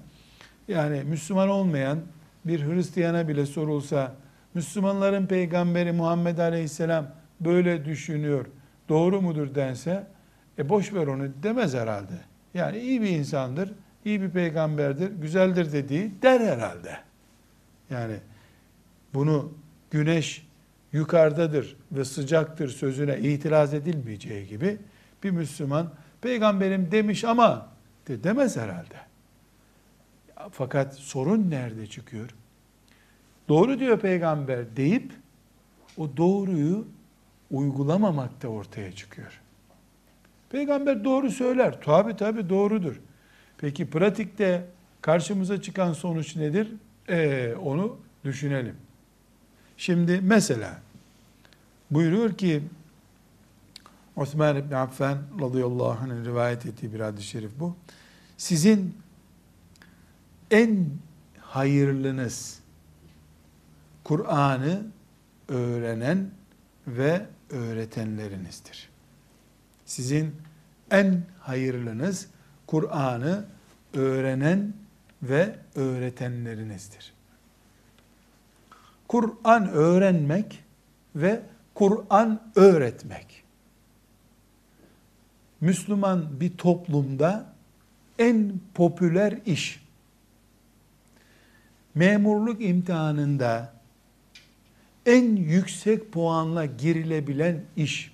yani 0.67 1.03
Müslüman 1.03 1.49
olmayan 1.49 1.99
bir 2.45 2.65
Hristiyana 2.65 3.27
bile 3.27 3.45
sorulsa 3.45 4.15
Müslümanların 4.53 5.25
peygamberi 5.25 5.91
Muhammed 5.91 6.37
Aleyhisselam 6.37 7.07
böyle 7.39 7.85
düşünüyor. 7.85 8.45
Doğru 8.89 9.21
mudur 9.21 9.55
dense 9.55 10.07
e 10.57 10.69
boş 10.69 10.93
ver 10.93 11.07
onu 11.07 11.27
demez 11.43 11.73
herhalde. 11.73 12.13
Yani 12.53 12.77
iyi 12.77 13.01
bir 13.01 13.09
insandır, 13.09 13.73
iyi 14.05 14.21
bir 14.21 14.29
peygamberdir, 14.29 15.11
güzeldir 15.11 15.71
dediği 15.71 16.11
der 16.21 16.39
herhalde. 16.41 16.97
Yani 17.89 18.15
bunu 19.13 19.53
güneş 19.91 20.47
yukarıdadır 20.95 21.75
ve 21.91 22.05
sıcaktır 22.05 22.69
sözüne 22.69 23.19
itiraz 23.19 23.73
edilmeyeceği 23.73 24.47
gibi 24.47 24.77
bir 25.23 25.31
Müslüman 25.31 25.89
peygamberim 26.21 26.91
demiş 26.91 27.23
ama 27.23 27.69
de 28.07 28.23
demez 28.23 28.57
herhalde. 28.57 28.95
Fakat 30.51 30.95
sorun 30.95 31.49
nerede 31.49 31.87
çıkıyor? 31.87 32.29
Doğru 33.49 33.79
diyor 33.79 33.99
peygamber 33.99 34.75
deyip 34.75 35.11
o 35.97 36.17
doğruyu 36.17 36.87
uygulamamakta 37.51 38.47
ortaya 38.47 38.91
çıkıyor. 38.91 39.41
Peygamber 40.49 41.03
doğru 41.03 41.31
söyler. 41.31 41.81
Tabi 41.81 42.15
tabi 42.15 42.49
doğrudur. 42.49 43.01
Peki 43.57 43.89
pratikte 43.89 44.65
karşımıza 45.01 45.61
çıkan 45.61 45.93
sonuç 45.93 46.35
nedir? 46.35 46.71
Ee, 47.09 47.53
onu 47.63 47.97
düşünelim. 48.25 48.75
Şimdi 49.77 50.21
mesela 50.21 50.81
buyuruyor 51.91 52.37
ki 52.37 52.63
Osman 54.15 54.57
İbni 54.57 54.75
Affan 54.75 55.17
radıyallahu 55.41 55.89
anh'ın 55.89 56.25
rivayet 56.25 56.65
ettiği 56.65 56.93
bir 56.93 56.99
hadis-i 56.99 57.27
şerif 57.27 57.51
bu. 57.59 57.75
Sizin 58.37 58.97
en 60.51 60.89
hayırlınız 61.39 62.59
Kur'an'ı 64.03 64.85
öğrenen 65.47 66.29
ve 66.87 67.25
öğretenlerinizdir. 67.49 68.89
Sizin 69.85 70.35
en 70.91 71.23
hayırlınız 71.39 72.27
Kur'an'ı 72.67 73.45
öğrenen 73.93 74.73
ve 75.23 75.55
öğretenlerinizdir. 75.75 77.14
Kur'an 79.15 79.69
öğrenmek 79.69 80.63
ve 81.15 81.41
Kur'an 81.73 82.51
öğretmek. 82.55 83.43
Müslüman 85.61 86.39
bir 86.39 86.57
toplumda 86.57 87.53
en 88.19 88.59
popüler 88.73 89.39
iş. 89.45 89.83
Memurluk 91.95 92.61
imtihanında 92.61 93.73
en 95.05 95.35
yüksek 95.35 96.11
puanla 96.11 96.65
girilebilen 96.65 97.63
iş. 97.75 98.11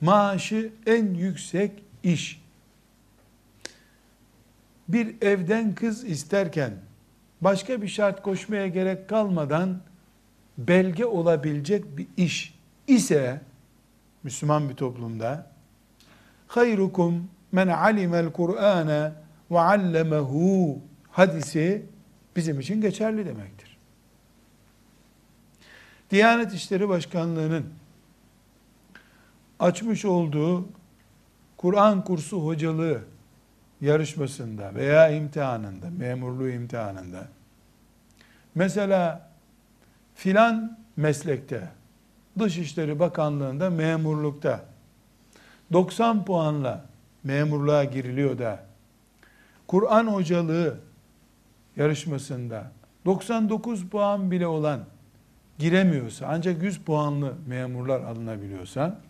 Maaşı 0.00 0.72
en 0.86 1.14
yüksek 1.14 1.72
iş. 2.02 2.42
Bir 4.88 5.22
evden 5.22 5.74
kız 5.74 6.04
isterken 6.04 6.85
başka 7.46 7.82
bir 7.82 7.88
şart 7.88 8.22
koşmaya 8.22 8.66
gerek 8.66 9.08
kalmadan 9.08 9.80
belge 10.58 11.04
olabilecek 11.04 11.98
bir 11.98 12.06
iş 12.16 12.58
ise 12.86 13.40
Müslüman 14.22 14.68
bir 14.68 14.74
toplumda 14.74 15.50
hayrukum 16.48 17.28
men 17.52 17.68
alimel 17.68 18.32
Kur'ane 18.32 19.12
ve 19.50 19.60
allemehu 19.60 20.78
hadisi 21.10 21.86
bizim 22.36 22.60
için 22.60 22.80
geçerli 22.80 23.26
demektir. 23.26 23.78
Diyanet 26.10 26.52
İşleri 26.52 26.88
Başkanlığı'nın 26.88 27.66
açmış 29.58 30.04
olduğu 30.04 30.68
Kur'an 31.56 32.04
kursu 32.04 32.46
hocalığı 32.46 33.00
yarışmasında 33.80 34.74
veya 34.74 35.10
imtihanında, 35.10 35.90
memurluğu 35.90 36.50
imtihanında 36.50 37.35
mesela 38.56 39.30
filan 40.14 40.78
meslekte, 40.96 41.68
Dışişleri 42.38 42.98
Bakanlığı'nda 42.98 43.70
memurlukta 43.70 44.64
90 45.72 46.24
puanla 46.24 46.84
memurluğa 47.24 47.84
giriliyor 47.84 48.38
da 48.38 48.64
Kur'an 49.66 50.06
hocalığı 50.06 50.78
yarışmasında 51.76 52.70
99 53.04 53.88
puan 53.88 54.30
bile 54.30 54.46
olan 54.46 54.80
giremiyorsa 55.58 56.26
ancak 56.28 56.62
100 56.62 56.78
puanlı 56.78 57.34
memurlar 57.46 58.00
alınabiliyorsa 58.00 59.00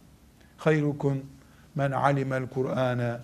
hayrukum 0.57 1.27
men 1.75 1.91
alimel 1.91 2.49
Kur'ane 2.49 3.17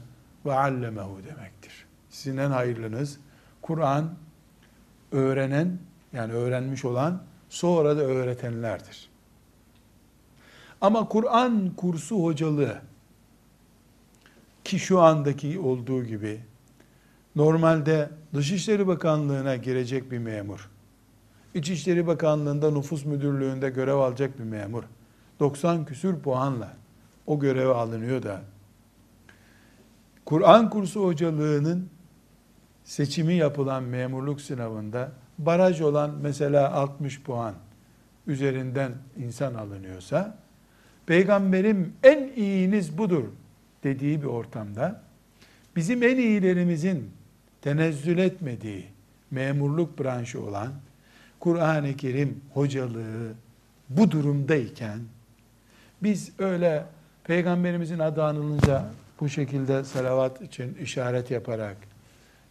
ve 0.47 0.53
allemehu 0.53 1.19
demektir. 1.25 1.87
Sizin 2.11 2.37
en 2.37 2.51
hayırlınız 2.51 3.19
Kur'an 3.63 4.15
öğrenen 5.13 5.79
yani 6.13 6.33
öğrenmiş 6.33 6.85
olan 6.85 7.23
sonra 7.49 7.97
da 7.97 8.01
öğretenlerdir. 8.01 9.09
Ama 10.81 11.09
Kur'an 11.09 11.71
kursu 11.77 12.25
hocalığı 12.25 12.81
ki 14.65 14.79
şu 14.79 15.01
andaki 15.01 15.59
olduğu 15.59 16.05
gibi 16.05 16.41
normalde 17.37 18.11
Dışişleri 18.35 18.87
Bakanlığı'na 18.87 19.57
girecek 19.57 20.11
bir 20.11 20.19
memur, 20.19 20.71
İçişleri 21.55 22.07
Bakanlığı'nda 22.07 22.71
nüfus 22.71 23.05
müdürlüğünde 23.05 23.71
görev 23.71 23.97
alacak 23.97 24.39
bir 24.39 24.45
memur, 24.45 24.83
90 25.41 25.85
küsür 25.85 26.21
puanla 26.21 26.77
o 27.27 27.41
göreve 27.41 27.75
alınıyor 27.75 28.23
da 28.23 28.43
Kur'an 30.25 30.71
kursu 30.71 31.05
hocalığının 31.05 31.89
seçimi 32.85 33.35
yapılan 33.35 33.83
memurluk 33.83 34.41
sınavında 34.41 35.13
baraj 35.47 35.81
olan 35.81 36.11
mesela 36.23 36.73
60 36.73 37.23
puan 37.23 37.55
üzerinden 38.27 38.93
insan 39.19 39.55
alınıyorsa, 39.55 40.37
peygamberim 41.07 41.93
en 42.03 42.33
iyiniz 42.37 42.99
budur 42.99 43.25
dediği 43.85 44.23
bir 44.23 44.27
ortamda, 44.27 45.03
bizim 45.77 46.03
en 46.03 46.17
iyilerimizin 46.17 47.11
tenezzül 47.63 48.19
etmediği 48.19 48.87
memurluk 49.31 50.01
branşı 50.01 50.43
olan 50.43 50.73
Kur'an-ı 51.41 51.97
Kerim 51.97 52.41
hocalığı 52.55 53.33
bu 53.89 54.11
durumdayken 54.11 54.99
biz 56.03 56.33
öyle 56.39 56.85
peygamberimizin 57.25 57.99
adı 57.99 58.25
anılınca 58.25 58.85
bu 59.21 59.29
şekilde 59.29 59.85
salavat 59.85 60.43
için 60.43 60.75
işaret 60.75 61.31
yaparak 61.31 61.77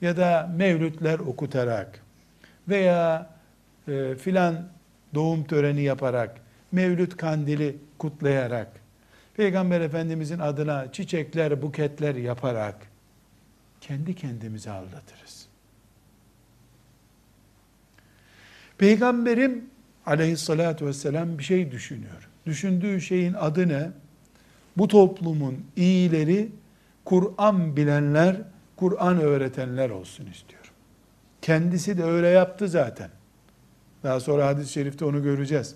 ya 0.02 0.18
da 0.18 0.52
mevlütler 0.58 1.20
okutarak 1.20 2.00
veya 2.72 3.30
e, 3.88 4.16
filan 4.16 4.68
doğum 5.16 5.44
töreni 5.44 5.82
yaparak 5.82 6.42
mevlüt 6.72 7.18
kandili 7.18 7.78
kutlayarak 7.98 8.68
Peygamber 9.38 9.82
Efendimizin 9.82 10.40
adına 10.40 10.92
çiçekler, 10.92 11.62
buketler 11.62 12.16
yaparak 12.16 12.76
kendi 13.82 14.16
kendimizi 14.16 14.72
aldatırız. 14.72 15.48
Peygamberim 18.78 19.66
aleyhissalatü 20.06 20.86
vesselam 20.86 21.38
bir 21.38 21.44
şey 21.44 21.72
düşünüyor. 21.72 22.30
Düşündüğü 22.46 23.02
şeyin 23.02 23.34
adı 23.34 23.68
ne? 23.68 23.92
Bu 24.78 24.88
toplumun 24.88 25.66
iyileri 25.76 26.50
Kur'an 27.06 27.76
bilenler, 27.76 28.36
Kur'an 28.76 29.20
öğretenler 29.22 29.90
olsun 29.90 30.26
istiyor. 30.26 30.61
Kendisi 31.42 31.98
de 31.98 32.04
öyle 32.04 32.28
yaptı 32.28 32.68
zaten. 32.68 33.10
Daha 34.04 34.20
sonra 34.20 34.48
hadis-i 34.48 34.72
şerifte 34.72 35.06
onu 35.06 35.24
göreceğiz. 35.24 35.76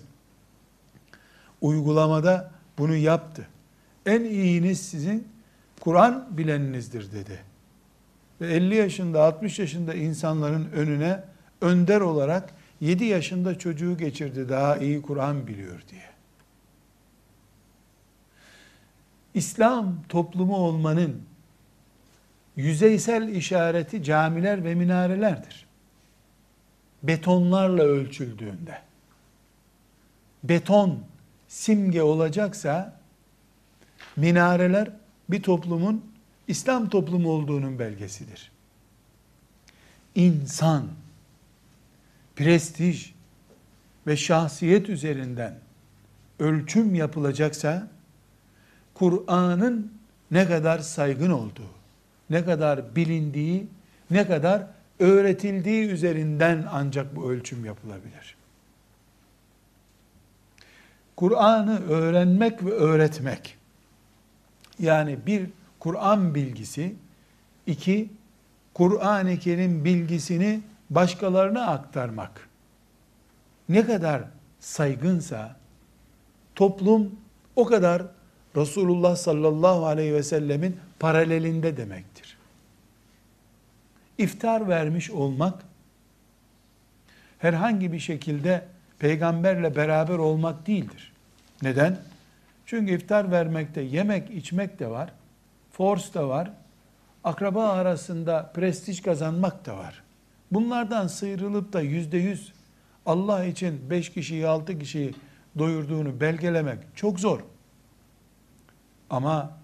Uygulamada 1.60 2.50
bunu 2.78 2.96
yaptı. 2.96 3.48
En 4.06 4.20
iyiniz 4.24 4.80
sizin 4.80 5.28
Kur'an 5.80 6.28
bileninizdir 6.30 7.12
dedi. 7.12 7.38
Ve 8.40 8.54
50 8.54 8.74
yaşında, 8.74 9.24
60 9.24 9.58
yaşında 9.58 9.94
insanların 9.94 10.68
önüne 10.72 11.24
önder 11.60 12.00
olarak 12.00 12.50
7 12.80 13.04
yaşında 13.04 13.58
çocuğu 13.58 13.96
geçirdi 13.96 14.48
daha 14.48 14.76
iyi 14.76 15.02
Kur'an 15.02 15.46
biliyor 15.46 15.82
diye. 15.90 16.02
İslam 19.34 20.02
toplumu 20.08 20.56
olmanın 20.56 21.22
yüzeysel 22.56 23.28
işareti 23.28 24.02
camiler 24.02 24.64
ve 24.64 24.74
minarelerdir. 24.74 25.66
Betonlarla 27.02 27.82
ölçüldüğünde. 27.82 28.78
Beton 30.44 31.00
simge 31.48 32.02
olacaksa 32.02 33.00
minareler 34.16 34.90
bir 35.28 35.42
toplumun 35.42 36.04
İslam 36.48 36.88
toplumu 36.88 37.30
olduğunun 37.30 37.78
belgesidir. 37.78 38.52
İnsan 40.14 40.86
prestij 42.36 43.12
ve 44.06 44.16
şahsiyet 44.16 44.88
üzerinden 44.88 45.58
ölçüm 46.38 46.94
yapılacaksa 46.94 47.88
Kur'an'ın 48.94 49.92
ne 50.30 50.46
kadar 50.46 50.78
saygın 50.78 51.30
olduğu, 51.30 51.70
ne 52.30 52.44
kadar 52.44 52.96
bilindiği, 52.96 53.66
ne 54.10 54.26
kadar 54.26 54.66
öğretildiği 54.98 55.88
üzerinden 55.88 56.64
ancak 56.72 57.16
bu 57.16 57.30
ölçüm 57.30 57.64
yapılabilir. 57.64 58.36
Kur'an'ı 61.16 61.88
öğrenmek 61.88 62.64
ve 62.64 62.70
öğretmek, 62.70 63.58
yani 64.78 65.18
bir 65.26 65.50
Kur'an 65.80 66.34
bilgisi, 66.34 66.94
iki 67.66 68.08
Kur'an-ı 68.74 69.38
Kerim 69.38 69.84
bilgisini 69.84 70.60
başkalarına 70.90 71.66
aktarmak 71.66 72.48
ne 73.68 73.86
kadar 73.86 74.22
saygınsa 74.60 75.56
toplum 76.54 77.14
o 77.56 77.64
kadar 77.64 78.02
Resulullah 78.56 79.16
sallallahu 79.16 79.86
aleyhi 79.86 80.14
ve 80.14 80.22
sellemin 80.22 80.76
paralelinde 80.98 81.76
demektir. 81.76 82.15
İftar 84.18 84.68
vermiş 84.68 85.10
olmak 85.10 85.62
herhangi 87.38 87.92
bir 87.92 87.98
şekilde 87.98 88.66
peygamberle 88.98 89.76
beraber 89.76 90.18
olmak 90.18 90.66
değildir. 90.66 91.12
Neden? 91.62 91.98
Çünkü 92.66 92.94
iftar 92.94 93.30
vermekte 93.30 93.80
yemek 93.80 94.30
içmek 94.30 94.78
de 94.78 94.90
var, 94.90 95.12
force 95.72 96.14
da 96.14 96.28
var, 96.28 96.50
akraba 97.24 97.68
arasında 97.68 98.52
prestij 98.54 99.02
kazanmak 99.02 99.66
da 99.66 99.76
var. 99.76 100.02
Bunlardan 100.52 101.06
sıyrılıp 101.06 101.72
da 101.72 101.80
yüzde 101.80 102.18
yüz 102.18 102.52
Allah 103.06 103.44
için 103.44 103.90
beş 103.90 104.12
kişiyi, 104.12 104.46
altı 104.46 104.78
kişiyi 104.78 105.14
doyurduğunu 105.58 106.20
belgelemek 106.20 106.78
çok 106.94 107.20
zor. 107.20 107.40
Ama 109.10 109.58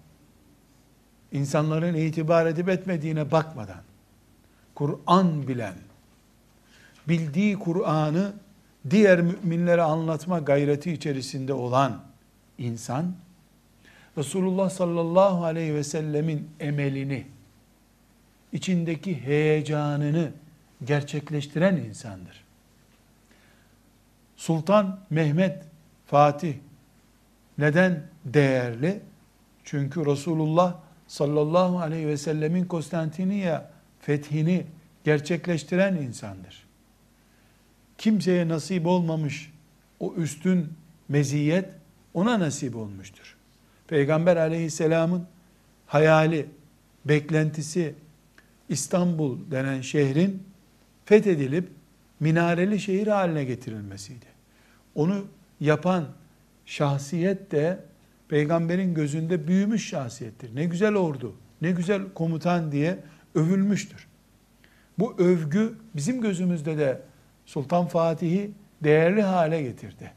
insanların 1.31 1.93
itibar 1.93 2.45
edip 2.45 2.69
etmediğine 2.69 3.31
bakmadan, 3.31 3.81
Kur'an 4.75 5.47
bilen, 5.47 5.75
bildiği 7.07 7.59
Kur'an'ı 7.59 8.33
diğer 8.89 9.21
müminlere 9.21 9.81
anlatma 9.81 10.39
gayreti 10.39 10.91
içerisinde 10.91 11.53
olan 11.53 12.03
insan, 12.57 13.15
Resulullah 14.17 14.69
sallallahu 14.69 15.43
aleyhi 15.43 15.75
ve 15.75 15.83
sellemin 15.83 16.49
emelini, 16.59 17.27
içindeki 18.51 19.21
heyecanını 19.21 20.31
gerçekleştiren 20.85 21.75
insandır. 21.75 22.43
Sultan 24.37 24.99
Mehmet 25.09 25.63
Fatih 26.05 26.55
neden 27.57 28.03
değerli? 28.25 29.01
Çünkü 29.63 30.05
Resulullah 30.05 30.75
sallallahu 31.07 31.79
aleyhi 31.79 32.07
ve 32.07 32.17
sellemin 32.17 32.65
Konstantiniye 32.65 33.61
fethini 34.05 34.65
gerçekleştiren 35.03 35.95
insandır. 35.95 36.63
Kimseye 37.97 38.47
nasip 38.47 38.87
olmamış 38.87 39.53
o 39.99 40.13
üstün 40.15 40.73
meziyet 41.09 41.69
ona 42.13 42.39
nasip 42.39 42.75
olmuştur. 42.75 43.37
Peygamber 43.87 44.37
aleyhisselamın 44.37 45.27
hayali, 45.87 46.45
beklentisi 47.05 47.95
İstanbul 48.69 49.51
denen 49.51 49.81
şehrin 49.81 50.43
fethedilip 51.05 51.69
minareli 52.19 52.79
şehir 52.79 53.07
haline 53.07 53.43
getirilmesiydi. 53.43 54.25
Onu 54.95 55.25
yapan 55.59 56.05
şahsiyet 56.65 57.51
de 57.51 57.79
peygamberin 58.27 58.93
gözünde 58.93 59.47
büyümüş 59.47 59.89
şahsiyettir. 59.89 60.55
Ne 60.55 60.65
güzel 60.65 60.95
ordu, 60.95 61.35
ne 61.61 61.71
güzel 61.71 62.01
komutan 62.13 62.71
diye 62.71 62.99
övülmüştür. 63.35 64.07
Bu 64.99 65.15
övgü 65.17 65.77
bizim 65.95 66.21
gözümüzde 66.21 66.77
de 66.77 67.01
Sultan 67.45 67.87
Fatih'i 67.87 68.51
değerli 68.83 69.21
hale 69.21 69.61
getirdi. 69.61 70.11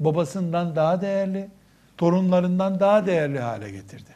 Babasından 0.00 0.76
daha 0.76 1.00
değerli, 1.00 1.48
torunlarından 1.96 2.80
daha 2.80 3.06
değerli 3.06 3.40
hale 3.40 3.70
getirdi. 3.70 4.10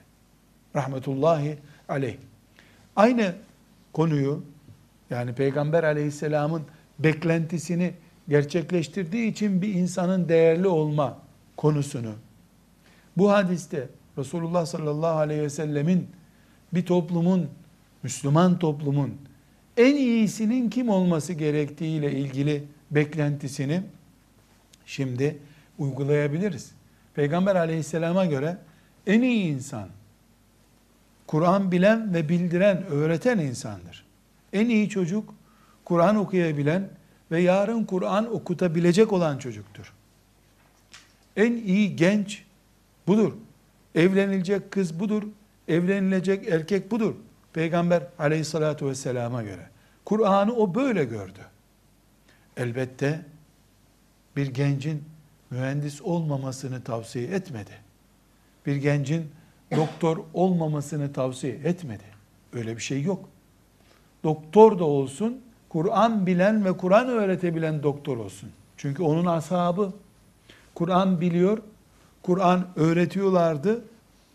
Rahmetullahi 0.76 1.58
aleyh. 1.88 2.16
Aynı 2.96 3.34
konuyu 3.92 4.44
yani 5.10 5.34
Peygamber 5.34 5.84
aleyhisselamın 5.84 6.62
beklentisini 6.98 7.94
gerçekleştirdiği 8.28 9.30
için 9.30 9.62
bir 9.62 9.74
insanın 9.74 10.28
değerli 10.28 10.68
olma 10.68 11.18
konusunu 11.56 12.12
bu 13.16 13.32
hadiste 13.32 13.88
Resulullah 14.18 14.66
sallallahu 14.66 15.18
aleyhi 15.18 15.42
ve 15.42 15.50
sellemin 15.50 16.10
bir 16.74 16.86
toplumun, 16.86 17.50
Müslüman 18.02 18.58
toplumun 18.58 19.14
en 19.76 19.96
iyisinin 19.96 20.70
kim 20.70 20.88
olması 20.88 21.32
gerektiğiyle 21.32 22.12
ilgili 22.12 22.64
beklentisini 22.90 23.82
şimdi 24.86 25.38
uygulayabiliriz. 25.78 26.72
Peygamber 27.14 27.56
aleyhisselama 27.56 28.26
göre 28.26 28.58
en 29.06 29.22
iyi 29.22 29.44
insan, 29.44 29.88
Kur'an 31.26 31.72
bilen 31.72 32.14
ve 32.14 32.28
bildiren, 32.28 32.84
öğreten 32.86 33.38
insandır. 33.38 34.04
En 34.52 34.68
iyi 34.68 34.88
çocuk 34.88 35.34
Kur'an 35.84 36.16
okuyabilen 36.16 36.88
ve 37.30 37.40
yarın 37.40 37.84
Kur'an 37.84 38.34
okutabilecek 38.34 39.12
olan 39.12 39.38
çocuktur. 39.38 39.92
En 41.36 41.52
iyi 41.52 41.96
genç 41.96 42.44
budur. 43.06 43.32
Evlenilecek 43.94 44.70
kız 44.70 45.00
budur. 45.00 45.22
Evlenilecek 45.68 46.48
erkek 46.48 46.90
budur. 46.90 47.14
Peygamber 47.52 48.02
aleyhissalatu 48.18 48.86
vesselama 48.86 49.42
göre. 49.42 49.68
Kur'an'ı 50.04 50.52
o 50.52 50.74
böyle 50.74 51.04
gördü. 51.04 51.40
elbette 52.56 53.24
bir 54.36 54.46
gencin 54.46 55.04
mühendis 55.50 56.02
olmamasını 56.02 56.82
tavsiye 56.84 57.24
etmedi. 57.24 57.70
Bir 58.66 58.76
gencin 58.76 59.30
doktor 59.76 60.18
olmamasını 60.34 61.12
tavsiye 61.12 61.54
etmedi. 61.54 62.04
Öyle 62.52 62.76
bir 62.76 62.82
şey 62.82 63.02
yok. 63.02 63.28
Doktor 64.24 64.78
da 64.78 64.84
olsun, 64.84 65.40
Kur'an 65.68 66.26
bilen 66.26 66.64
ve 66.64 66.76
Kur'an 66.76 67.08
öğretebilen 67.08 67.82
doktor 67.82 68.16
olsun. 68.16 68.50
Çünkü 68.76 69.02
onun 69.02 69.26
ashabı 69.26 69.92
Kur'an 70.74 71.20
biliyor, 71.20 71.58
Kur'an 72.22 72.66
öğretiyorlardı 72.76 73.84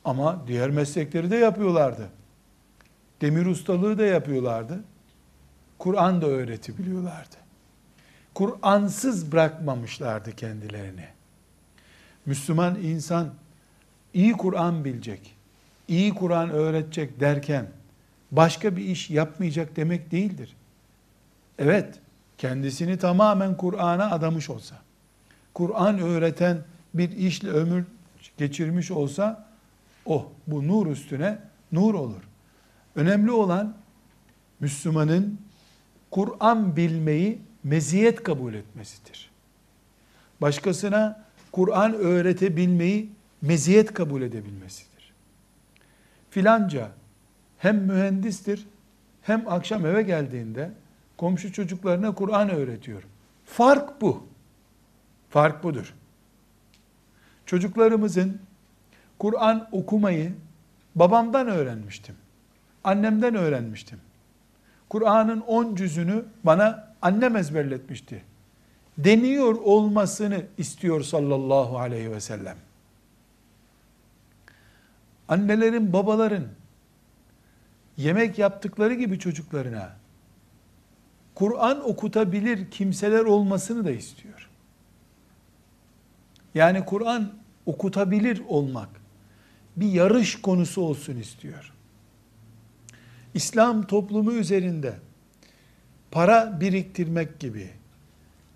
ama 0.06 0.44
diğer 0.48 0.70
meslekleri 0.70 1.32
de 1.32 1.36
yapıyorlardı. 1.36 2.10
Demir 3.22 3.46
ustalığı 3.46 3.98
da 3.98 4.06
yapıyorlardı. 4.06 4.84
Kur'an 5.78 6.22
da 6.22 6.26
öğretebiliyorlardı. 6.28 7.36
Kur'ansız 8.34 9.32
bırakmamışlardı 9.32 10.36
kendilerini. 10.36 11.06
Müslüman 12.26 12.76
insan 12.76 13.30
iyi 14.14 14.34
Kur'an 14.34 14.86
bilecek, 14.86 15.36
iyi 15.88 16.14
Kur'an 16.14 16.50
öğretecek 16.50 17.20
derken 17.20 17.68
başka 18.32 18.76
bir 18.76 18.86
iş 18.86 19.10
yapmayacak 19.10 19.76
demek 19.76 20.12
değildir. 20.12 20.56
Evet, 21.60 22.00
kendisini 22.38 22.98
tamamen 22.98 23.58
Kur'an'a 23.58 24.12
adamış 24.12 24.50
olsa, 24.50 24.76
Kur'an 25.54 26.00
öğreten 26.00 26.58
bir 26.94 27.12
işle 27.12 27.50
ömür 27.50 27.86
geçirmiş 28.38 28.92
olsa, 28.92 29.48
oh 30.06 30.26
bu 30.48 30.68
nur 30.68 30.88
üstüne 30.88 31.40
nur 31.72 31.94
olur. 31.94 32.27
Önemli 32.98 33.32
olan 33.32 33.78
Müslümanın 34.60 35.40
Kur'an 36.12 36.76
bilmeyi 36.76 37.42
meziyet 37.64 38.24
kabul 38.24 38.54
etmesidir. 38.54 39.32
Başkasına 40.42 41.26
Kur'an 41.52 41.94
öğretebilmeyi 41.94 43.12
meziyet 43.42 43.94
kabul 43.94 44.22
edebilmesidir. 44.22 45.14
Filanca 46.30 46.92
hem 47.58 47.78
mühendistir 47.78 48.68
hem 49.22 49.48
akşam 49.48 49.86
eve 49.86 50.02
geldiğinde 50.02 50.72
komşu 51.18 51.54
çocuklarına 51.54 52.16
Kur'an 52.16 52.50
öğretiyor. 52.50 53.04
Fark 53.46 54.02
bu. 54.02 54.28
Fark 55.30 55.64
budur. 55.64 55.94
Çocuklarımızın 57.46 58.40
Kur'an 59.20 59.70
okumayı 59.72 60.34
babamdan 60.96 61.48
öğrenmiştim. 61.48 62.16
Annemden 62.84 63.36
öğrenmiştim. 63.36 64.00
Kur'an'ın 64.90 65.40
on 65.40 65.76
cüzünü 65.76 66.26
bana 66.44 66.94
annem 67.02 67.36
ezberletmişti. 67.36 68.24
Deniyor 68.98 69.56
olmasını 69.56 70.46
istiyor 70.58 71.02
sallallahu 71.02 71.80
aleyhi 71.80 72.12
ve 72.12 72.20
sellem. 72.20 72.58
Annelerin, 75.28 75.94
babaların 75.94 76.44
yemek 77.98 78.40
yaptıkları 78.40 78.94
gibi 78.94 79.20
çocuklarına 79.20 79.96
Kur'an 81.36 81.90
okutabilir 81.90 82.72
kimseler 82.72 83.26
olmasını 83.26 83.86
da 83.86 83.92
istiyor. 83.92 84.50
Yani 86.56 86.86
Kur'an 86.86 87.34
okutabilir 87.66 88.42
olmak 88.48 88.90
bir 89.78 89.92
yarış 89.92 90.42
konusu 90.42 90.82
olsun 90.82 91.16
istiyor. 91.16 91.74
İslam 93.38 93.88
toplumu 93.88 94.34
üzerinde 94.34 94.94
para 96.12 96.62
biriktirmek 96.62 97.40
gibi, 97.40 97.70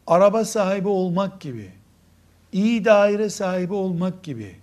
araba 0.07 0.45
sahibi 0.45 0.87
olmak 0.87 1.41
gibi, 1.41 1.71
iyi 2.51 2.85
daire 2.85 3.29
sahibi 3.29 3.73
olmak 3.73 4.23
gibi, 4.23 4.55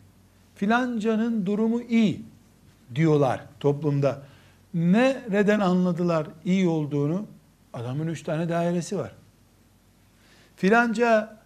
filancanın 0.55 1.47
durumu 1.47 1.83
iyi 1.83 2.23
diyorlar 2.95 3.41
toplumda. 3.61 4.23
Nereden 4.75 5.61
anladılar 5.61 6.27
iyi 6.45 6.69
olduğunu? 6.69 7.27
Adamın 7.73 8.07
üç 8.07 8.23
tane 8.23 8.49
dairesi 8.49 8.99
var. 8.99 9.13
Filanca 10.57 11.37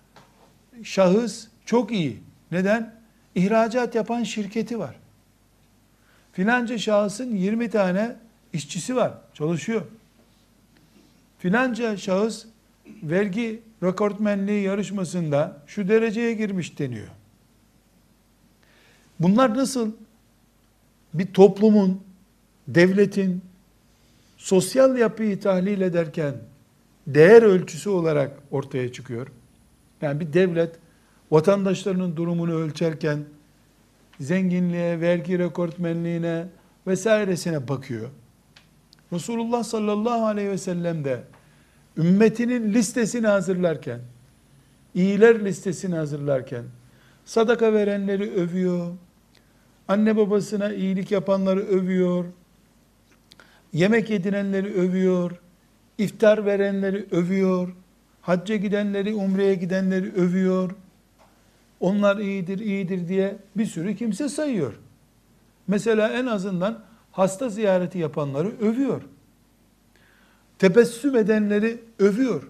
şahıs 0.82 1.48
çok 1.64 1.92
iyi. 1.92 2.22
Neden? 2.52 2.94
İhracat 3.34 3.94
yapan 3.94 4.22
şirketi 4.22 4.78
var. 4.78 4.96
Filanca 6.32 6.78
şahısın 6.78 7.36
20 7.36 7.70
tane 7.70 8.16
işçisi 8.52 8.96
var, 8.96 9.12
çalışıyor. 9.34 9.82
Filanca 11.38 11.96
şahıs 11.96 12.44
vergi 13.02 13.62
rekortmenliği 13.82 14.62
yarışmasında 14.62 15.62
şu 15.66 15.88
dereceye 15.88 16.34
girmiş 16.34 16.78
deniyor. 16.78 17.08
Bunlar 19.20 19.56
nasıl 19.56 19.92
bir 21.14 21.26
toplumun, 21.26 22.00
devletin 22.68 23.42
sosyal 24.36 24.98
yapıyı 24.98 25.40
tahlil 25.40 25.80
ederken 25.80 26.34
değer 27.06 27.42
ölçüsü 27.42 27.90
olarak 27.90 28.32
ortaya 28.50 28.92
çıkıyor. 28.92 29.26
Yani 30.02 30.20
bir 30.20 30.32
devlet 30.32 30.70
vatandaşlarının 31.30 32.16
durumunu 32.16 32.54
ölçerken 32.54 33.18
zenginliğe, 34.20 35.00
vergi 35.00 35.38
rekortmenliğine 35.38 36.46
vesairesine 36.86 37.68
bakıyor. 37.68 38.08
Resulullah 39.12 39.64
sallallahu 39.64 40.26
aleyhi 40.26 40.50
ve 40.50 40.58
sellem 40.58 41.04
de 41.04 41.22
ümmetinin 41.96 42.74
listesini 42.74 43.26
hazırlarken, 43.26 44.00
iyiler 44.94 45.44
listesini 45.44 45.94
hazırlarken, 45.94 46.64
sadaka 47.24 47.72
verenleri 47.72 48.30
övüyor, 48.30 48.92
anne 49.88 50.16
babasına 50.16 50.72
iyilik 50.72 51.10
yapanları 51.10 51.60
övüyor, 51.60 52.24
yemek 53.72 54.10
yedirenleri 54.10 54.74
övüyor, 54.74 55.32
iftar 55.98 56.46
verenleri 56.46 57.06
övüyor, 57.10 57.74
hacca 58.22 58.56
gidenleri, 58.56 59.14
umreye 59.14 59.54
gidenleri 59.54 60.12
övüyor, 60.12 60.70
onlar 61.80 62.16
iyidir, 62.16 62.58
iyidir 62.58 63.08
diye 63.08 63.36
bir 63.56 63.66
sürü 63.66 63.96
kimse 63.96 64.28
sayıyor. 64.28 64.74
Mesela 65.68 66.08
en 66.08 66.26
azından 66.26 66.91
hasta 67.12 67.48
ziyareti 67.48 67.98
yapanları 67.98 68.48
övüyor. 68.60 69.02
Tebessüm 70.58 71.16
edenleri 71.16 71.80
övüyor. 71.98 72.42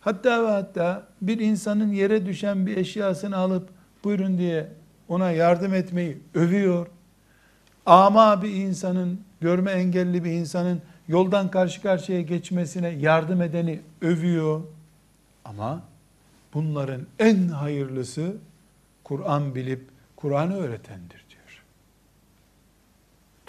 Hatta 0.00 0.44
ve 0.44 0.48
hatta 0.48 1.06
bir 1.22 1.38
insanın 1.38 1.92
yere 1.92 2.26
düşen 2.26 2.66
bir 2.66 2.76
eşyasını 2.76 3.36
alıp 3.36 3.68
buyurun 4.04 4.38
diye 4.38 4.68
ona 5.08 5.30
yardım 5.30 5.74
etmeyi 5.74 6.18
övüyor. 6.34 6.86
Ama 7.86 8.42
bir 8.42 8.54
insanın, 8.54 9.20
görme 9.40 9.70
engelli 9.70 10.24
bir 10.24 10.32
insanın 10.32 10.82
yoldan 11.08 11.50
karşı 11.50 11.82
karşıya 11.82 12.20
geçmesine 12.20 12.88
yardım 12.88 13.42
edeni 13.42 13.80
övüyor. 14.02 14.62
Ama 15.44 15.82
bunların 16.54 17.00
en 17.18 17.48
hayırlısı 17.48 18.36
Kur'an 19.04 19.54
bilip 19.54 19.84
Kur'an'ı 20.16 20.56
öğretendir. 20.56 21.19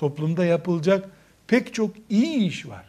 Toplumda 0.02 0.46
yapılacak 0.46 1.10
pek 1.48 1.74
çok 1.74 1.92
iyi 2.10 2.48
iş 2.48 2.68
var. 2.68 2.86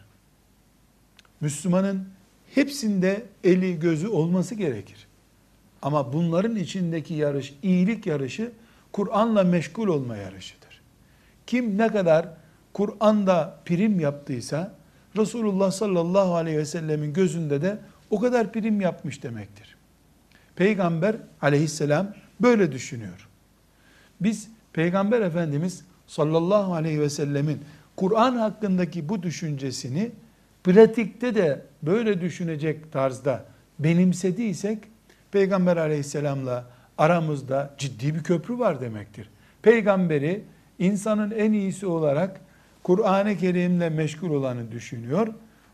Müslümanın 1.41 2.07
hepsinde 2.55 3.23
eli 3.43 3.79
gözü 3.79 4.07
olması 4.07 4.55
gerekir. 4.55 5.07
Ama 5.81 6.13
bunların 6.13 6.55
içindeki 6.55 7.13
yarış, 7.13 7.53
iyilik 7.63 8.05
yarışı 8.05 8.51
Kur'an'la 8.91 9.43
meşgul 9.43 9.87
olma 9.87 10.17
yarışıdır. 10.17 10.81
Kim 11.47 11.77
ne 11.77 11.87
kadar 11.87 12.27
Kur'an'da 12.73 13.59
prim 13.65 13.99
yaptıysa 13.99 14.75
Resulullah 15.17 15.71
sallallahu 15.71 16.35
aleyhi 16.35 16.57
ve 16.57 16.65
sellemin 16.65 17.13
gözünde 17.13 17.61
de 17.61 17.79
o 18.09 18.19
kadar 18.19 18.53
prim 18.53 18.81
yapmış 18.81 19.23
demektir. 19.23 19.75
Peygamber 20.55 21.15
aleyhisselam 21.41 22.13
böyle 22.41 22.71
düşünüyor. 22.71 23.29
Biz 24.21 24.47
Peygamber 24.73 25.21
Efendimiz 25.21 25.83
sallallahu 26.07 26.73
aleyhi 26.73 27.01
ve 27.01 27.09
sellemin 27.09 27.59
Kur'an 27.95 28.35
hakkındaki 28.35 29.09
bu 29.09 29.23
düşüncesini 29.23 30.11
pratikte 30.63 31.35
de 31.35 31.61
böyle 31.83 32.21
düşünecek 32.21 32.91
tarzda 32.91 33.45
benimsediysek 33.79 34.79
Peygamber 35.31 35.77
aleyhisselamla 35.77 36.65
aramızda 36.97 37.75
ciddi 37.77 38.15
bir 38.15 38.23
köprü 38.23 38.59
var 38.59 38.81
demektir. 38.81 39.29
Peygamberi 39.61 40.43
insanın 40.79 41.31
en 41.31 41.53
iyisi 41.53 41.85
olarak 41.85 42.41
Kur'an-ı 42.83 43.37
Kerim'le 43.37 43.89
meşgul 43.95 44.29
olanı 44.29 44.71
düşünüyor. 44.71 45.27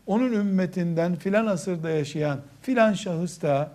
Onun 0.06 0.32
ümmetinden 0.32 1.14
filan 1.14 1.46
asırda 1.46 1.90
yaşayan 1.90 2.40
filan 2.62 2.92
şahıs 2.92 3.42
da 3.42 3.72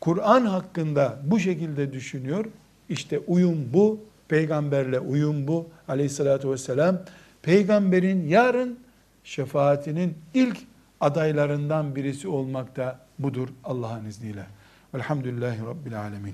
Kur'an 0.00 0.46
hakkında 0.46 1.18
bu 1.24 1.40
şekilde 1.40 1.92
düşünüyor. 1.92 2.44
İşte 2.88 3.18
uyum 3.18 3.58
bu, 3.72 4.00
peygamberle 4.28 5.00
uyum 5.00 5.48
bu 5.48 5.68
aleyhissalatü 5.88 6.50
vesselam. 6.50 6.98
Peygamberin 7.42 8.28
yarın 8.28 8.78
şefaatinin 9.24 10.18
ilk 10.34 10.58
adaylarından 11.00 11.96
birisi 11.96 12.28
olmakta 12.28 13.00
budur 13.18 13.48
Allah'ın 13.64 14.04
izniyle. 14.04 14.46
Velhamdülillahi 14.94 15.60
Rabbil 15.66 16.00
Alemin. 16.00 16.22